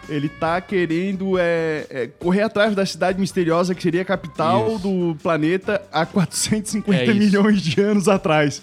[0.09, 4.79] Ele tá querendo é, é, correr atrás da cidade misteriosa que seria a capital Isso.
[4.81, 7.15] do planeta há 450 É isso.
[7.15, 8.63] milhões de anos atrás.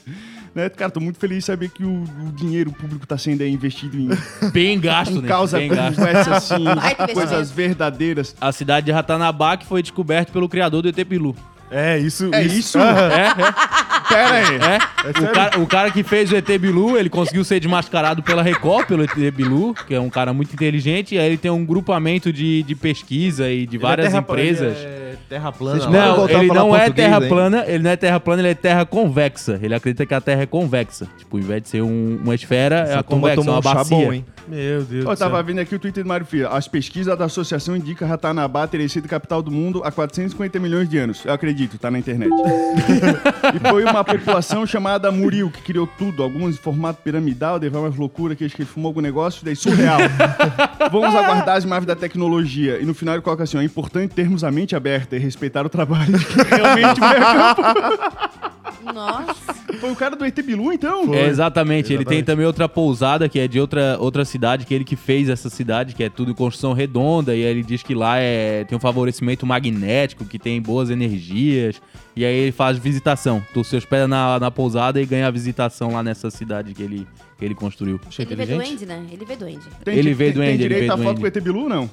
[0.54, 0.67] Né?
[0.67, 3.95] Cara, tô muito feliz de saber que o, o dinheiro público tá sendo aí investido
[3.97, 4.10] em,
[4.52, 5.28] Bem gasto, em né?
[5.28, 5.95] causa Bem gasto.
[5.95, 6.65] conversa assim,
[7.13, 8.36] coisas verdadeiras.
[8.41, 11.36] A cidade de Ratanabá que foi descoberta pelo criador do ET Bilu.
[11.71, 12.29] É, isso.
[12.34, 12.77] É isso?
[12.79, 13.10] Aham.
[13.12, 14.55] É, Pera aí.
[14.55, 15.10] é.
[15.19, 18.88] O cara, o cara que fez o ET Bilu, ele conseguiu ser desmascarado pela Record,
[18.88, 22.34] pelo ET Bilu, que é um cara muito inteligente, e aí ele tem um grupamento
[22.34, 24.77] de, de pesquisa e de várias é empresas.
[24.77, 25.80] ele é terra plana.
[25.80, 27.30] Vocês Não, a ele não é terra hein?
[27.30, 29.60] plana, ele não é terra plana, ele é terra convexa.
[29.62, 31.08] Ele acredita que a Terra é convexa.
[31.17, 33.60] Tipo, ao invés de ser um- uma esfera, é Essa a turma convexa, tomou uma
[33.60, 33.98] um bacia.
[33.98, 34.26] bom, hein?
[34.48, 35.30] Meu Deus Eu do céu.
[35.30, 36.48] tava vendo aqui o Twitter do Mário Filho.
[36.52, 40.89] As pesquisas da associação indicam que Ratanabá teria sido capital do mundo há 450 milhões
[40.89, 41.24] de anos.
[41.26, 42.32] Eu acredito, tá na internet.
[43.56, 46.24] e foi uma população chamada Muril que criou tudo.
[46.24, 49.56] Alguns em formato piramidal, teve umas loucuras que acho que ele fumou algum negócio, daí
[49.56, 50.00] surreal.
[50.91, 52.80] Vamos aguardar as imagens da tecnologia.
[52.82, 55.66] E no final ele coloca assim: ó, é importante termos a mente aberta e respeitar
[55.66, 58.94] o trabalho de quem realmente vai a campo.
[58.94, 59.54] Nossa.
[59.80, 61.14] Foi o cara do ET Bilu, então?
[61.14, 61.88] É, exatamente.
[61.94, 62.26] Ele tem Exatamente.
[62.26, 65.94] também outra pousada, que é de outra, outra cidade, que ele que fez essa cidade,
[65.94, 69.46] que é tudo construção redonda, e aí ele diz que lá é, tem um favorecimento
[69.46, 71.80] magnético, que tem boas energias,
[72.16, 73.44] e aí ele faz visitação.
[73.54, 77.08] Tu se hospeda na, na pousada e ganha a visitação lá nessa cidade que ele,
[77.38, 78.00] que ele construiu.
[78.08, 78.68] Achei Ele vê inteligente.
[78.68, 79.06] duende, né?
[79.12, 79.66] Ele vê duende.
[79.84, 81.20] Tem, Ele vê tem, duende, tem ele direito vê a foto duende.
[81.20, 81.90] com o ET Bilu, não?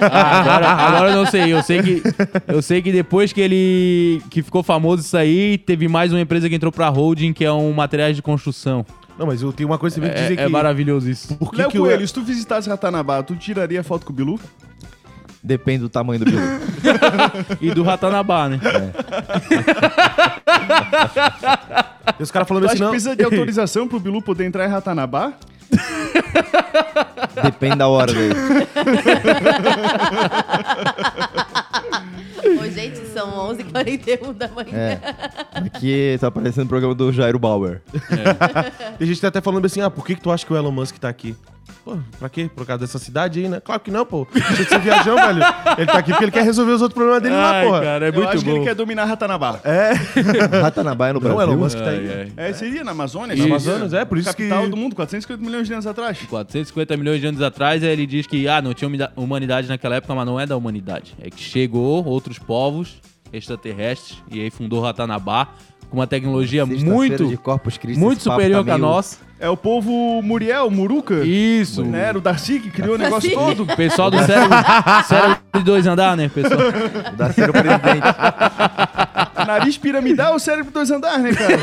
[0.00, 1.52] Ah, agora, agora eu não sei.
[1.52, 2.02] Eu sei que
[2.48, 6.48] eu sei que depois que ele que ficou famoso isso aí, teve mais uma empresa
[6.48, 8.84] que entrou pra holding, que é um materiais de construção.
[9.18, 10.52] Não, mas eu tenho uma coisa que você veio dizer É, é que...
[10.52, 11.36] maravilhoso isso.
[11.36, 11.82] Por que Léo que o...
[11.82, 14.40] Coelho, se tu visitasse Ratanabá, tu tiraria foto com o Bilu?
[15.42, 16.40] Depende do tamanho do bilu.
[17.60, 18.58] E do Ratanabá, né?
[22.18, 22.90] E os caras falando assim, que não...
[22.90, 25.32] precisa de autorização pro Bilu poder entrar em Ratanabá?
[27.42, 28.34] Depende da hora dele.
[32.60, 34.72] Ô, gente, são 11h41 da manhã.
[34.72, 35.00] É.
[35.52, 37.80] Aqui tá parecendo o programa do Jairo Bauer.
[38.98, 40.56] Tem gente que tá até falando assim, ah, por que, que tu acha que o
[40.56, 41.34] Elon Musk tá aqui?
[41.84, 42.50] Pô, pra quê?
[42.54, 43.60] Por causa dessa cidade aí, né?
[43.60, 44.26] Claro que não, pô.
[44.32, 45.42] Deixa de ser viajão, velho.
[45.78, 47.80] Ele tá aqui porque ele quer resolver os outros problemas dele lá, Ai, porra.
[47.82, 48.56] cara, é Eu muito acho que bom.
[48.56, 49.60] ele quer dominar Ratanabá.
[50.62, 51.42] Ratanabá é no Não, Brasil.
[51.52, 52.08] Elon Musk tá aí.
[52.08, 52.48] Ai, ai.
[52.48, 53.34] É, seria na Amazônia?
[53.34, 53.42] Isso.
[53.42, 56.18] seria Amazonas, é, por isso Capital que- do mundo, 450 milhões de anos atrás.
[56.28, 59.96] 450 milhões de anos atrás, aí ele diz que ah, não tinha humida- humanidade naquela
[59.96, 61.14] época, mas não é da humanidade.
[61.20, 63.00] É que chegou outros povos
[63.32, 65.48] extraterrestres e aí fundou Ratanabá
[65.90, 68.78] com uma tecnologia Sexta-feira muito, de Corpus Christi, muito esse papo superior tá que a
[68.78, 69.18] meio- nossa.
[69.38, 71.24] É o povo Muriel, Muruca.
[71.24, 71.84] Isso.
[71.84, 72.08] Né?
[72.08, 73.46] Era o Darcy que criou o negócio Darcy.
[73.56, 73.62] todo.
[73.64, 74.56] O pessoal do cérebro,
[75.06, 76.60] cérebro de dois andar, né, pessoal?
[77.16, 78.06] Da ser o presidente.
[79.46, 81.58] Nariz piramidal, cérebro dois andar, né, cara?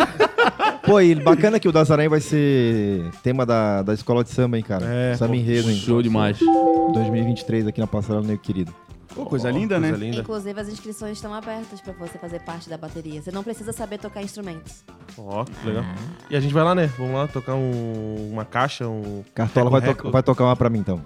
[0.82, 4.64] Pô, e bacana que o Dazarém vai ser tema da, da escola de samba, hein,
[4.66, 4.84] cara?
[4.86, 5.76] É, samba pô, enredo, hein?
[5.76, 6.38] Show demais.
[6.38, 8.74] 2023 aqui na Passarela Negro Querido.
[9.14, 9.88] Pô, coisa Ó, linda, né?
[9.90, 10.20] Coisa linda.
[10.20, 13.20] Inclusive, as inscrições estão abertas pra você fazer parte da bateria.
[13.20, 14.84] Você não precisa saber tocar instrumentos.
[15.18, 15.84] Ó, que legal.
[16.30, 16.86] E a gente vai lá, né?
[16.96, 19.24] Vamos lá tocar um- uma caixa, um...
[19.34, 21.02] Cartola vai, to vai tocar uma pra mim, então.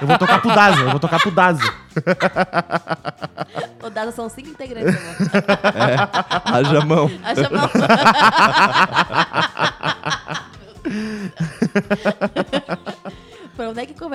[0.00, 1.62] Eu vou tocar pro Daza, eu vou tocar pro Daza.
[3.84, 5.16] O Dado são cinco integrantes, amor.
[6.44, 7.10] Haja mão.
[7.24, 7.70] Acha mal.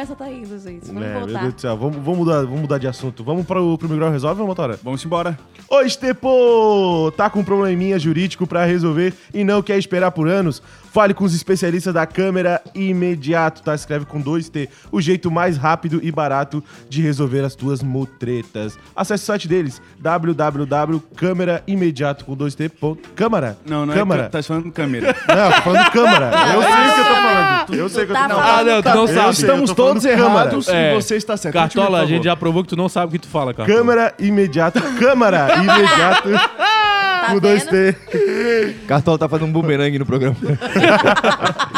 [0.02, 0.88] conversa tá indo, gente?
[0.88, 1.42] Vamos É, meu voltar.
[1.42, 1.78] Deus do céu.
[1.78, 3.24] Vamos, vamos, mudar, vamos mudar de assunto.
[3.24, 4.80] Vamos para o primeiro grau resolve, motora?
[4.84, 5.38] Vamos embora.
[5.70, 7.12] Ô, Estepo!
[7.16, 10.62] Tá com um probleminha jurídico pra resolver e não quer esperar por anos?
[10.94, 13.74] Fale com os especialistas da câmera imediato, tá?
[13.74, 14.68] Escreve com dois T.
[14.92, 18.78] O jeito mais rápido e barato de resolver as tuas mutretas.
[18.96, 22.68] Acesse o site deles, www.câmeraimediato com dois T.
[22.70, 23.58] ponto- Câmara?
[23.66, 23.98] Não, não é.
[23.98, 24.24] câmara.
[24.24, 25.16] ca- Tá falando câmera.
[25.28, 26.32] Não, tô falando câmara.
[26.54, 27.74] Eu sei o que eu tô falando.
[27.74, 28.60] Eu sei o que eu tô Tá falando.
[28.60, 29.30] Ah, não, tu não sabe.
[29.32, 30.92] Estamos todos errados É.
[30.92, 31.54] e você está certo.
[31.54, 33.78] Cartola, a gente já provou que tu não sabe o que tu fala, Cartola.
[33.78, 34.82] Câmara imediato.
[35.00, 36.30] Câmara imediato
[37.22, 37.94] Tá com dois vendo?
[37.94, 38.76] T.
[38.88, 40.36] Cartola tá fazendo um bumerangue no programa.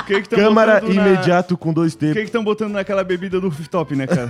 [0.03, 2.13] O que que Câmara botando na- imediato com dois O que T.
[2.13, 4.29] que estão botando naquela bebida do rooftop, né, cara?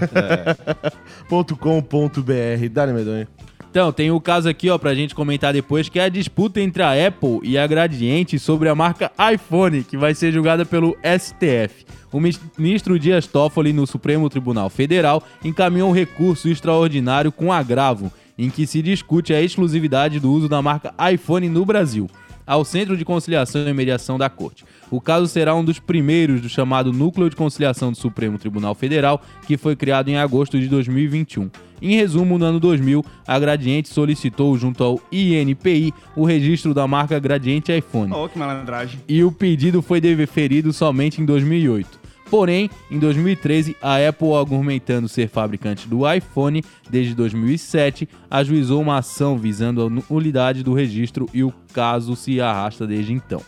[1.28, 2.69] ponto com ponto br.
[2.71, 3.28] Dá-lhe, medonho.
[3.71, 6.84] Então, tem o caso aqui, ó, pra gente comentar depois, que é a disputa entre
[6.84, 11.84] a Apple e a Gradiente sobre a marca iPhone, que vai ser julgada pelo STF.
[12.12, 12.19] O
[12.56, 18.65] ministro Dias Toffoli, no Supremo Tribunal Federal, encaminhou um recurso extraordinário com agravo, em que
[18.67, 22.10] se discute a exclusividade do uso da marca iPhone no Brasil.
[22.46, 24.65] ao Centro de Conciliação e Mediação da Corte.
[24.91, 29.22] O caso será um dos primeiros do chamado Núcleo de Conciliação do Supremo Tribunal Federal,
[29.48, 31.50] que foi criado em agosto de 2021.
[31.82, 37.17] Em resumo, no ano 2000, a Gradiente solicitou junto ao INPI o registro da marca
[37.17, 39.00] Gradiente iPhone Ó, que malandragem.
[39.08, 42.03] e o pedido foi deferido somente em 2008.
[42.34, 49.38] Porém, em 2013, a Apple, argumentando ser fabricante do iPhone desde 2007, ajuizou uma ação
[49.38, 53.39] visando a nulidade do registro e o caso se arrasta desde então.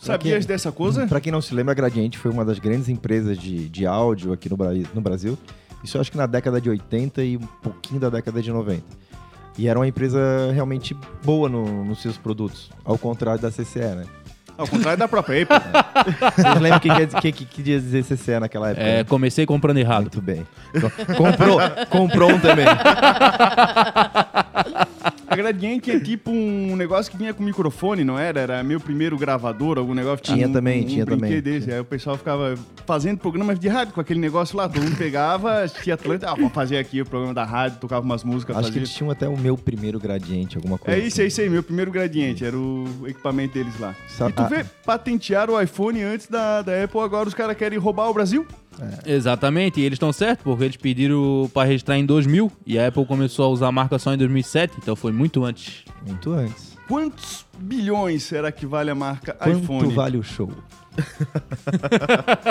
[0.00, 1.06] Sabias dessa coisa?
[1.06, 4.32] Pra quem não se lembra, a Gradiente foi uma das grandes empresas de, de áudio
[4.32, 4.56] aqui no,
[4.92, 5.38] no Brasil.
[5.84, 8.82] Isso eu acho que na década de 80 e um pouquinho da década de 90.
[9.56, 10.18] E era uma empresa
[10.52, 14.06] realmente boa no- nos seus produtos, ao contrário da CCE, né?
[14.56, 15.56] Ao contrário da própria Apple.
[16.36, 18.86] Vocês lembram o que, dizer- que, que queria dizer CCE naquela época?
[18.86, 19.04] É, né?
[19.04, 20.02] comecei comprando errado.
[20.02, 20.46] Muito bem.
[20.80, 21.58] Co- Comprou,
[21.90, 22.66] comprou um também.
[25.34, 28.40] A Gradiente é tipo um negócio que vinha com microfone, não era?
[28.40, 30.24] Era meu primeiro gravador, algum negócio.
[30.24, 31.42] Tinha um, também, um tinha brinquedo também.
[31.42, 31.72] Desse.
[31.72, 32.54] Aí o pessoal ficava
[32.86, 34.68] fazendo programas de rádio com aquele negócio lá.
[34.68, 38.22] Todo mundo pegava, assistia Atlanta, ah, vamos fazer aqui o programa da rádio, tocava umas
[38.22, 38.80] músicas, Acho que fazia...
[38.80, 40.98] eles tinham até o meu primeiro gradiente, alguma coisa.
[40.98, 43.94] É isso, é isso aí, meu primeiro gradiente, era o equipamento deles lá.
[44.08, 47.78] Sa- E tu vê, patentearam o iPhone antes da, da Apple, agora os caras querem
[47.78, 48.46] roubar o Brasil?
[49.06, 53.04] Exatamente, e eles estão certos, porque eles pediram para registrar em 2000 e a Apple
[53.06, 55.84] começou a usar a marca só em 2007, então foi muito antes.
[56.06, 56.74] Muito antes.
[56.88, 59.94] Quantos bilhões será que vale a marca Quanto iPhone?
[59.94, 60.50] vale o show?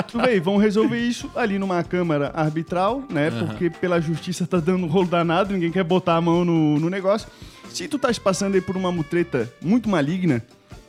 [0.07, 3.31] Tu vê, vão resolver isso ali numa câmara arbitral, né?
[3.31, 6.89] Porque pela justiça tá dando um rolo danado, ninguém quer botar a mão no, no
[6.89, 7.29] negócio.
[7.69, 10.43] Se tu tá passando aí por uma mutreta muito maligna,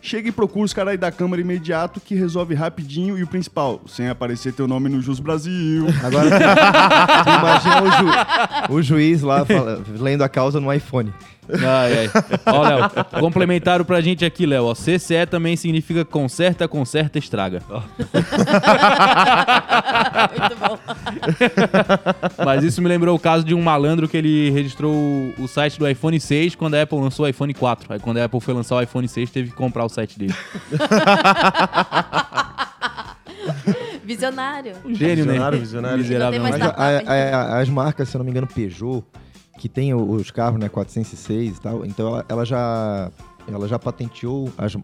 [0.06, 3.80] chega e procura os caras aí da câmara imediato que resolve rapidinho e o principal,
[3.88, 5.86] sem aparecer teu nome no Jus Brasil.
[6.04, 6.28] Agora,
[7.38, 11.10] imagina o, ju- o juiz lá fala- lendo a causa no iPhone.
[11.52, 12.10] Ai, ai.
[12.46, 14.64] Ó, Léo, complementaram pra gente aqui, Léo.
[14.64, 17.62] ó, CCE também significa conserta, conserta, estraga.
[20.38, 20.78] Muito bom.
[22.44, 25.78] Mas isso me lembrou o caso de um malandro que ele registrou o- o site
[25.78, 27.92] do iPhone 6 quando a Apple lançou o iPhone 4.
[27.92, 30.34] Aí quando a Apple foi lançar o iPhone 6, teve que comprar o site dele.
[34.04, 34.72] Visionário.
[34.84, 35.64] Um gênio, Visionário, né?
[35.64, 35.98] visionário.
[35.98, 36.40] Miserável.
[36.42, 39.02] Não tem Mas a- a- a- as marcas, se eu não me engano, Peugeot,
[39.58, 43.10] que tem o- os carros, né, 406 e tal, então ela, ela já
[43.46, 44.74] ela já patenteou as-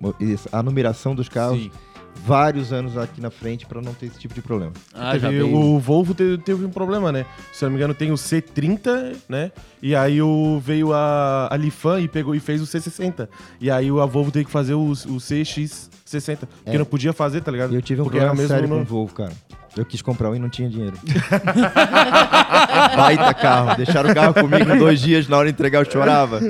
[0.52, 1.70] a numeração dos carros Sim.
[2.26, 4.72] vários anos aqui na frente para não ter esse tipo de problema.
[4.92, 5.56] Ah, já Teve- veio.
[5.56, 7.24] o Volvo teve, teve um problema, né?
[7.54, 9.50] Se eu não me engano, tem o C30, né?
[9.80, 13.30] E aí o, veio a, a Lifan e pegou e fez o C60.
[13.59, 16.38] E aí a Volvo teve que fazer o, o CX60.
[16.40, 16.78] Porque É.
[16.78, 17.72] não podia fazer, tá ligado?
[17.72, 19.33] E eu tive um porque era problema mesmo sério com o no- Volvo, cara.
[19.76, 20.96] Eu quis comprar um e não tinha dinheiro.
[22.96, 23.76] Baita carro.
[23.76, 26.40] Deixaram o carro comigo dois dias, na hora de entregar eu chorava.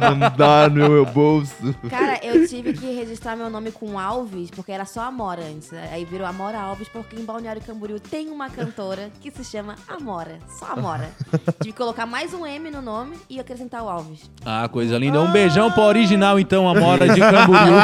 [0.00, 1.74] Não dá no meu bolso.
[1.88, 5.70] Cara, eu tive que registrar meu nome com Alves, porque era só Amora antes.
[5.70, 5.90] né?
[5.92, 10.38] Aí virou Amora Alves, porque em Balneário Camboriú tem uma cantora que se chama Amora.
[10.58, 11.10] Só Amora.
[11.60, 14.30] tive que colocar mais um M no nome e acrescentar o Alves.
[14.44, 15.20] Ah, coisa linda.
[15.20, 17.76] Um beijão pro original, então, Amora de Camboriú.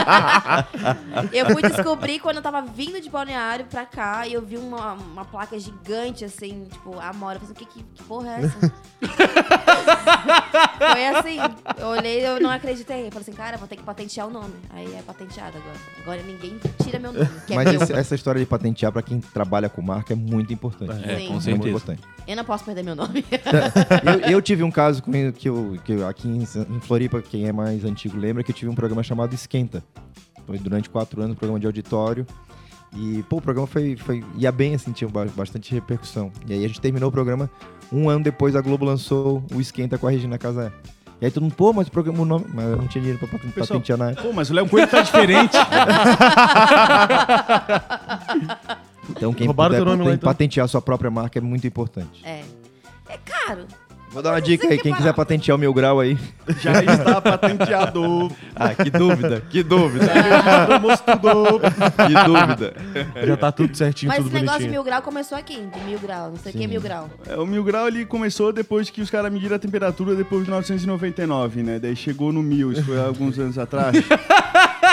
[1.32, 4.94] Eu fui descobrir quando eu tava vindo de Balneário pra cá e eu vi uma,
[4.94, 7.36] uma placa gigante, assim, tipo, Amora.
[7.36, 8.72] Eu falei, que, que, que porra é essa?
[10.78, 11.36] Foi assim,
[11.78, 13.06] eu olhei eu não acreditei.
[13.06, 14.54] Eu falei assim, cara, vou ter que patentear o nome.
[14.70, 15.76] Aí é patenteado agora.
[16.02, 17.82] Agora ninguém tira meu nome, que é Mas meu.
[17.82, 20.92] esse- essa história de patentear pra quem trabalha com marca é muito importante.
[21.08, 21.26] É, Sim.
[21.26, 21.68] com muito certeza.
[21.68, 22.02] importante.
[22.26, 23.24] Eu não posso perder meu nome.
[24.24, 27.46] Eu, eu tive um caso com que eu, que eu- aqui em, em Floripa, quem
[27.48, 29.82] é mais antigo lembra, que eu tive um programa chamado Esquenta.
[30.46, 32.26] Foi durante quatro anos, um programa de auditório.
[32.96, 36.32] E, pô, o programa foi, foi ia bem, assim, tinha ba- bastante repercussão.
[36.46, 37.50] E aí a gente terminou o programa,
[37.92, 40.72] um ano depois a Globo lançou o Esquenta com a Regina Casé.
[41.20, 42.44] E aí todo mundo, pô, mas o programa, o nome...
[42.54, 44.22] Mas eu não tinha dinheiro pra paten- Pessoal, patentear na época.
[44.22, 45.56] Pô, mas o Léo Coelho tá diferente.
[49.10, 50.28] Então quem Roubaram puder teu nome lá, paten- então.
[50.32, 52.22] patentear a sua própria marca é muito importante.
[52.24, 52.42] É.
[53.08, 53.64] É caro.
[54.10, 56.16] Vou dar uma dica aí, quem quiser patentear o Mil Grau aí.
[56.60, 58.30] Já está patenteado.
[58.60, 60.20] Ah, que dúvida, que dúvida, que
[62.26, 62.74] dúvida.
[63.24, 65.96] Já tá tudo certinho, Mas tudo esse negócio de mil grau começou aqui, de mil
[66.00, 66.30] grau.
[66.30, 67.08] Não sei o que é mil grau.
[67.24, 70.50] É, o mil grau ele começou depois que os caras mediram a temperatura depois de
[70.50, 71.78] 1999, né?
[71.78, 73.96] Daí chegou no mil, isso foi há alguns anos atrás.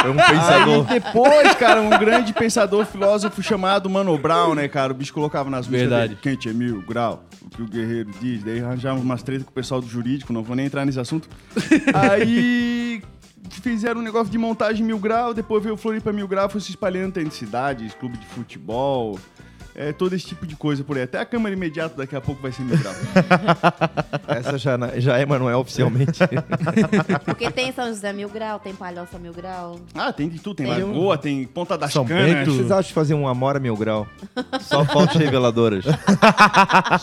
[0.01, 0.86] Foi um pensador.
[0.89, 4.91] Aí depois, cara, um grande pensador, filósofo chamado Mano Brown, né, cara?
[4.91, 6.10] O bicho colocava nas músicas Verdade.
[6.10, 8.43] dele, quente é mil grau, o que o guerreiro diz.
[8.43, 11.29] Daí arranjava umas tretas com o pessoal do jurídico, não vou nem entrar nesse assunto.
[11.93, 13.01] Aí
[13.49, 16.71] fizeram um negócio de montagem mil grau, depois veio o Floripa mil grau, foi se
[16.71, 19.19] espalhando entre cidades, clube de futebol.
[19.75, 21.03] É, todo esse tipo de coisa por aí.
[21.03, 22.93] Até a câmera imediata daqui a pouco vai ser mil grau.
[24.27, 26.19] Essa já, já é, mas não é oficialmente.
[27.25, 29.80] Porque tem São José Mil Grau, tem Palhoça Mil Grau.
[29.93, 30.55] ah, tem de tudo.
[30.55, 30.84] Tem Tem.
[30.84, 32.26] Lagoa, tem Ponta das São Canas.
[32.26, 32.51] Bento.
[32.53, 34.07] Vocês acham de fazer um Amora Mil Grau?
[34.61, 35.84] Só fotos reveladoras.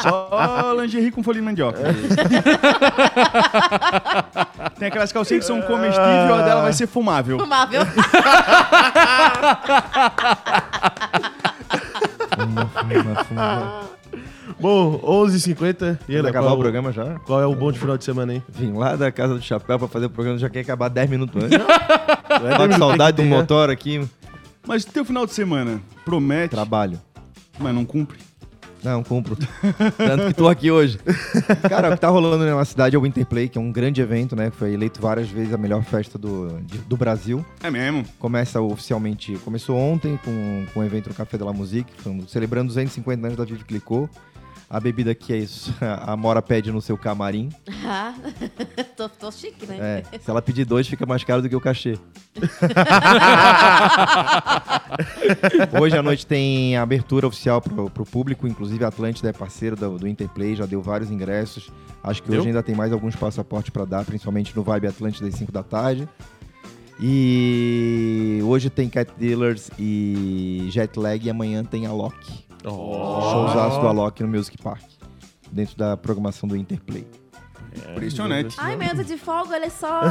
[0.01, 1.79] Só lingerie com folha de mandioca.
[4.79, 7.39] tem aquelas calcinhas que são comestíveis e a dela vai ser fumável.
[7.39, 7.83] Fumável.
[12.67, 13.83] Fuma, fuma, fuma.
[14.61, 15.99] Bom, 11h50.
[16.09, 17.15] E aí, Vai acabar qual, o programa já?
[17.21, 18.43] Qual é o bom de final de semana aí?
[18.49, 21.43] Vim lá da casa do chapéu pra fazer o programa, já quer acabar 10 minutos
[21.43, 21.59] antes.
[21.59, 24.07] Tá com saudade do motor aqui.
[24.67, 27.01] Mas teu final de semana promete, Trabalho.
[27.59, 28.19] mas não cumpre.
[28.83, 29.37] Não, cumpro.
[29.97, 30.99] Tanto que tô aqui hoje.
[31.69, 34.35] Cara, o que tá rolando na cidade é o Winterplay, que é um grande evento,
[34.35, 34.51] né?
[34.51, 37.45] Que foi eleito várias vezes a melhor festa do, de- do Brasil.
[37.63, 38.05] É mesmo?
[38.19, 42.69] Começa oficialmente, começou ontem com, com o evento no Café de la Musique, foi- celebrando
[42.69, 44.09] 250 anos da Vive Clicou.
[44.73, 47.51] A bebida aqui é isso, a Mora pede no seu camarim.
[47.85, 48.15] Ah,
[48.97, 50.03] tô, tô chique, né?
[50.11, 51.99] É, se ela pedir dois, fica mais caro do que o cachê.
[55.79, 59.77] Hoje à noite tem a abertura oficial pro, pro público, inclusive a Atlântida é parceira
[59.77, 61.71] do, do Interplay, já deu vários ingressos.
[62.03, 62.41] Acho que Deu?
[62.41, 65.63] hoje ainda tem mais alguns passaportes para dar, principalmente no Vibe Atlântida às 5 da
[65.63, 66.09] tarde.
[66.99, 72.51] E hoje tem Cat Dealers e Jetlag e amanhã tem a Loki.
[72.71, 74.83] Showzaço do Alok no Music Park,
[75.51, 77.07] dentro da programação do Interplay.
[77.93, 78.55] Impressionante.
[78.59, 80.03] Ai, dia de folga, olha só.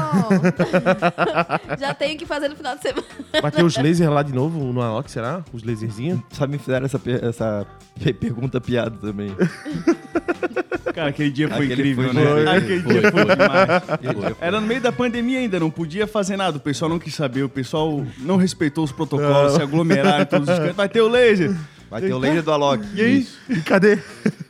[1.79, 3.05] Já tenho o que fazer no final de semana.
[3.39, 5.43] Vai ter os lasers lá de novo no Alok, será?
[5.53, 6.19] Os laserzinhos?
[6.31, 7.67] Sabe, me fizeram essa, essa
[8.03, 9.35] pe- pergunta piada também.
[10.93, 12.35] Cara, aquele dia foi Aquele incrível, foi né?
[12.39, 12.63] demais.
[12.63, 13.35] Aquele Foi, dia foi foi.
[13.35, 14.35] demais.
[14.41, 16.57] Era no meio da pandemia ainda, não podia fazer nada.
[16.57, 20.49] O pessoal não quis saber, o pessoal não respeitou os protocolos, se aglomeraram em todos
[20.49, 20.75] os cantos.
[20.75, 21.55] Vai ter o laser.
[21.91, 22.83] Vai ter o laser do Alok.
[22.95, 23.27] E aí?
[23.49, 23.99] E cadê?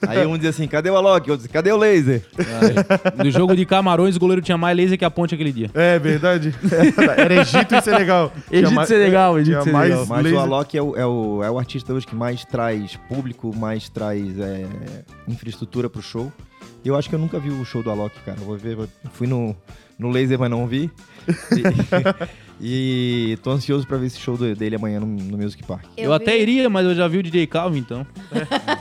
[0.08, 1.32] Aí um diz assim, cadê o Alok?
[1.32, 2.22] Outro diz, cadê o laser?
[3.24, 5.72] No jogo de Camarões, o goleiro tinha mais laser que a ponte aquele dia.
[5.74, 6.54] É verdade.
[7.18, 8.32] Era Egito e Senegal.
[8.52, 10.08] Egito e mais- Senegal, Egito e mais.
[10.08, 10.38] Mas laser.
[10.38, 13.90] o Alok é o, é, o, é o artista hoje que mais traz público, mais
[13.90, 14.66] traz é,
[15.28, 16.32] infraestrutura pro show.
[16.86, 18.38] E eu acho que eu nunca vi o show do Alok, cara.
[18.40, 19.56] Vou ver, vou- fui no,
[19.98, 20.92] no laser, mas não vi.
[21.28, 21.64] E,
[22.62, 25.84] e tô ansioso pra ver esse show dele amanhã no, no Music Park.
[25.98, 28.06] Eu, até vi- iria, mas eu já vi o DJ Calvin, então.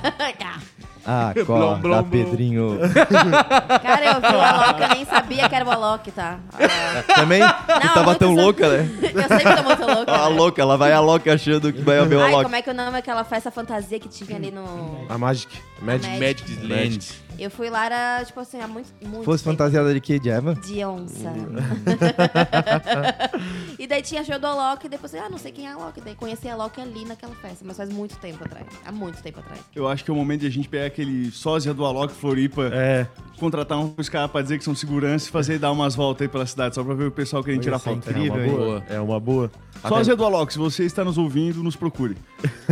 [1.12, 2.02] Ah, corta, blom, blom.
[2.04, 2.78] Pedrinho.
[3.82, 6.38] Cara, eu vi o Alok, eu nem sabia que era o Alok, tá?
[6.52, 7.40] Ah, Também?
[7.40, 7.46] tu
[7.86, 8.88] Não, tava muito tão louca, né?
[9.14, 10.12] eu sempre tô muito louca.
[10.12, 10.36] A né?
[10.36, 12.44] louca, ela vai a louca achando que vai ver o Ai, Alok.
[12.44, 15.06] como é que o nome daquela festa fantasia que tinha ali no...
[15.08, 15.48] A Magic.
[15.80, 16.06] Magic.
[16.06, 16.20] Magic.
[16.20, 17.08] Magic's Land.
[17.40, 19.56] Eu fui lá, era, tipo assim, há muito, muito Fosse tempo.
[19.56, 20.54] fantasiada de quê, de Eva?
[20.56, 21.32] De onça.
[23.78, 26.00] e daí tinha show do Alok, e depois, ah, não sei quem é Alok.
[26.02, 28.66] Daí conheci a Alok ali naquela festa, mas faz muito tempo atrás.
[28.84, 29.60] Há muito tempo atrás.
[29.74, 32.68] Eu acho que é o momento de a gente pegar aquele sósia do Alok Floripa,
[32.74, 33.06] É.
[33.38, 36.44] contratar uns caras pra dizer que são segurança e fazer dar umas voltas aí pela
[36.44, 38.10] cidade, só pra ver o pessoal querendo tirar Isso é foto.
[38.10, 38.84] É uma Incrível, boa.
[38.88, 39.50] É uma boa.
[39.88, 42.14] Sósia do Alok, se você está nos ouvindo, nos procure.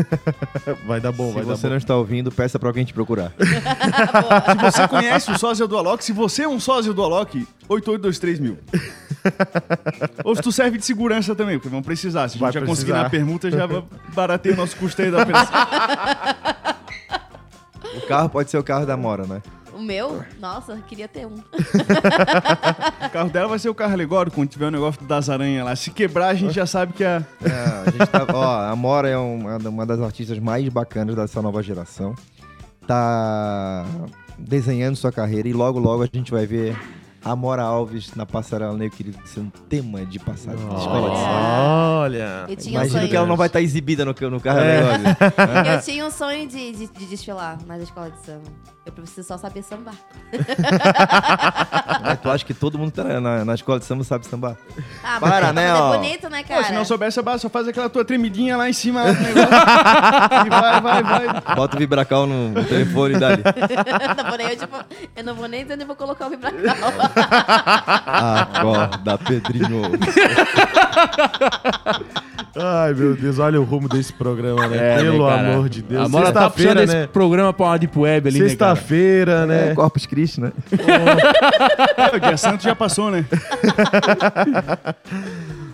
[0.86, 1.70] Vai dar bom, Se vai dar você bom.
[1.70, 3.32] não está ouvindo, peça pra alguém te procurar.
[4.61, 8.59] Você conhece o sósia do Alok, se você é um sósia do Alok, 8823 mil.
[10.24, 12.28] Ou se tu serve de segurança também, porque vão precisar.
[12.28, 13.02] Se a gente Vai já conseguir precisar.
[13.04, 13.66] na permuta, já
[14.14, 15.54] barateia o nosso custo aí da operação.
[17.96, 19.42] O carro pode ser o carro da Mora, né?
[19.74, 20.24] O meu?
[20.40, 21.34] Nossa, queria ter um.
[21.34, 25.76] O carro dela vai ser o carro alegórico, quando tiver o negócio das aranhas lá.
[25.76, 27.22] Se quebrar, a gente já sabe que a...
[27.44, 27.50] É,
[27.86, 31.62] a, gente tá- ó, a Mora é uma, uma das artistas mais bacanas dessa nova
[31.62, 32.14] geração.
[32.86, 33.84] Tá
[34.39, 36.76] desenhando sua carreira e logo, logo a gente vai ver
[37.24, 41.99] a Mora Alves na Passarela Negro, querido, sendo tema de passada de escola de samba.
[42.01, 42.47] Olha.
[42.49, 43.09] Um Imagino sonho.
[43.09, 45.74] que ela não vai estar exibida no, no carro É.
[45.76, 48.51] Eu tinha um sonho de, de, de desfilar na escola de samba.
[48.89, 49.93] Eu preciso só saber sambar.
[52.03, 54.57] Mas tu acha que todo mundo que tá na, na escola de samba sabe sambar?
[55.05, 55.95] Ah, Para, né, é ó.
[55.95, 56.64] bonito, né, Pô, cara?
[56.64, 59.51] se não soubesse, só faz aquela tua tremidinha lá em cima do negócio.
[60.47, 61.55] e vai, vai, vai.
[61.55, 63.43] Bota o vibracal no, no telefone e dali.
[64.16, 64.76] não vou nem, eu, tipo,
[65.16, 66.93] eu não vou nem dizer onde eu vou colocar o vibracal.
[68.07, 69.82] Acorda, Pedrinho.
[72.61, 74.96] Ai, meu Deus, olha o rumo desse programa, né?
[74.98, 75.52] Pelo né, cara?
[75.52, 76.06] amor de Deus.
[76.06, 77.06] A Mora tá puxando Sexta-feira, esse né?
[77.06, 78.48] programa pra uma Deep Web ali, né?
[78.48, 79.70] Sexta-feira, né?
[79.70, 80.52] É, Corpus Christi, né?
[81.96, 83.24] É, o dia santo já passou, né?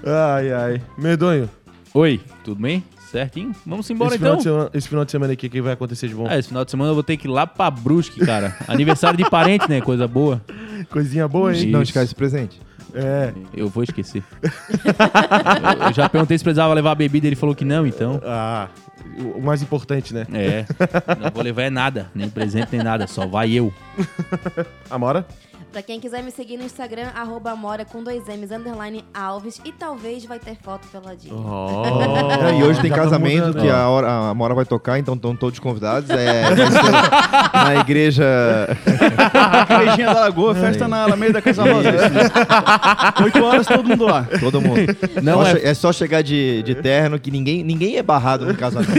[0.06, 0.82] Ai, ai.
[0.98, 1.48] Medonho,
[1.96, 2.82] Oi, tudo bem?
[3.12, 3.54] Certinho?
[3.64, 4.40] Vamos embora esse, então?
[4.40, 6.28] semana, esse final de semana aqui, o que vai acontecer de bom?
[6.28, 8.56] É, esse final de semana eu vou ter que ir lá pra Brusque, cara.
[8.66, 9.80] Aniversário de parente, né?
[9.80, 10.42] Coisa boa.
[10.90, 11.60] Coisinha boa, hein?
[11.60, 11.70] Sim.
[11.70, 11.90] Não Isso.
[11.90, 12.60] esquece esse presente.
[12.94, 13.32] É.
[13.52, 14.22] Eu vou esquecer.
[14.42, 18.20] eu, eu já perguntei se precisava levar a bebida, ele falou que não, então.
[18.24, 18.68] Ah,
[19.34, 20.26] o mais importante, né?
[20.32, 20.64] É,
[21.20, 23.72] não vou levar é nada, nem presente, nem nada, só vai eu.
[24.88, 25.26] Amora?
[25.74, 29.60] Pra quem quiser me seguir no Instagram, arroba Amora com dois M's, underline Alves.
[29.64, 31.32] E talvez vai ter foto pela dia.
[31.34, 35.00] Não, e hoje tem Já tá casamento mudando, que a, hora, a Mora vai tocar,
[35.00, 36.08] então estão todos convidados.
[36.10, 36.44] É,
[37.52, 38.24] na igreja.
[39.82, 41.90] Igrejinha da Lagoa, festa na Alameda da Casa Rosa.
[43.24, 44.28] Oito horas, todo mundo lá.
[44.38, 44.80] Todo mundo.
[45.24, 45.74] Não Só é- é...
[45.74, 48.92] só chegar de, de terno, que ninguém, ninguém é barrado no casamento.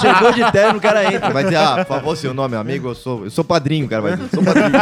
[0.00, 1.28] Chegou de terno, o cara entra.
[1.28, 4.00] Vai dizer, ah, por favor, seu nome, amigo, eu sou, eu sou padrinho, o cara
[4.00, 4.30] vai dizer.
[4.30, 4.72] Sou padrinho.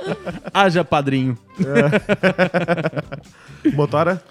[0.52, 1.36] Haja padrinho.
[3.74, 4.22] Motora?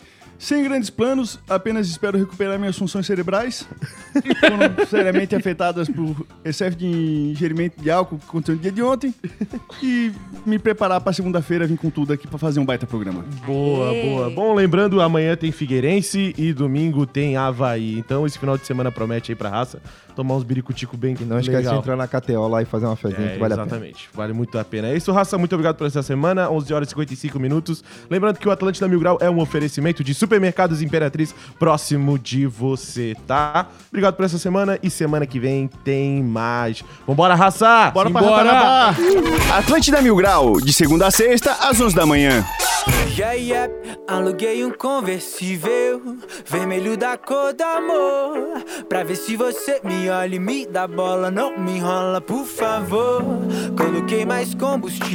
[0.41, 3.63] Sem grandes planos, apenas espero recuperar minhas funções cerebrais.
[4.41, 9.13] Foram seriamente afetadas por excesso de ingerimento de álcool que aconteceu no dia de ontem.
[9.83, 10.11] E
[10.43, 13.23] me preparar pra segunda-feira vir com tudo aqui pra fazer um baita programa.
[13.45, 14.03] Boa, Aê.
[14.03, 14.29] boa.
[14.31, 17.99] Bom, lembrando, amanhã tem Figueirense e domingo tem Havaí.
[17.99, 19.79] Então esse final de semana promete aí pra raça
[20.15, 21.73] tomar uns biricutico bem E não esquece legal.
[21.73, 23.67] de entrar na KTO lá e fazer uma fezinha É, que vale a pena.
[23.67, 24.09] exatamente.
[24.13, 24.87] Vale muito a pena.
[24.89, 25.37] É isso, Raça.
[25.37, 26.49] Muito obrigado por essa semana.
[26.49, 27.83] 11 horas e 55 minutos.
[28.09, 33.15] Lembrando que o Atlântida Mil Grau é um oferecimento de supermercados Imperatriz próximo de você,
[33.27, 33.67] tá?
[33.89, 36.83] Obrigado por essa semana e semana que vem tem mais.
[37.07, 37.91] Vambora, Raça!
[37.91, 38.51] Bora pra Simbora!
[38.51, 39.57] Raparabá!
[39.57, 42.45] Atlântida Mil Grau, de segunda a sexta, às 11 da manhã.
[43.15, 43.73] Yeah, yeah,
[44.07, 48.63] aluguei um conversível vermelho da cor do amor.
[48.89, 51.29] Pra ver se você me olha me dá bola.
[51.29, 53.21] Não me enrola, por favor.
[53.77, 55.11] Coloquei mais combustível.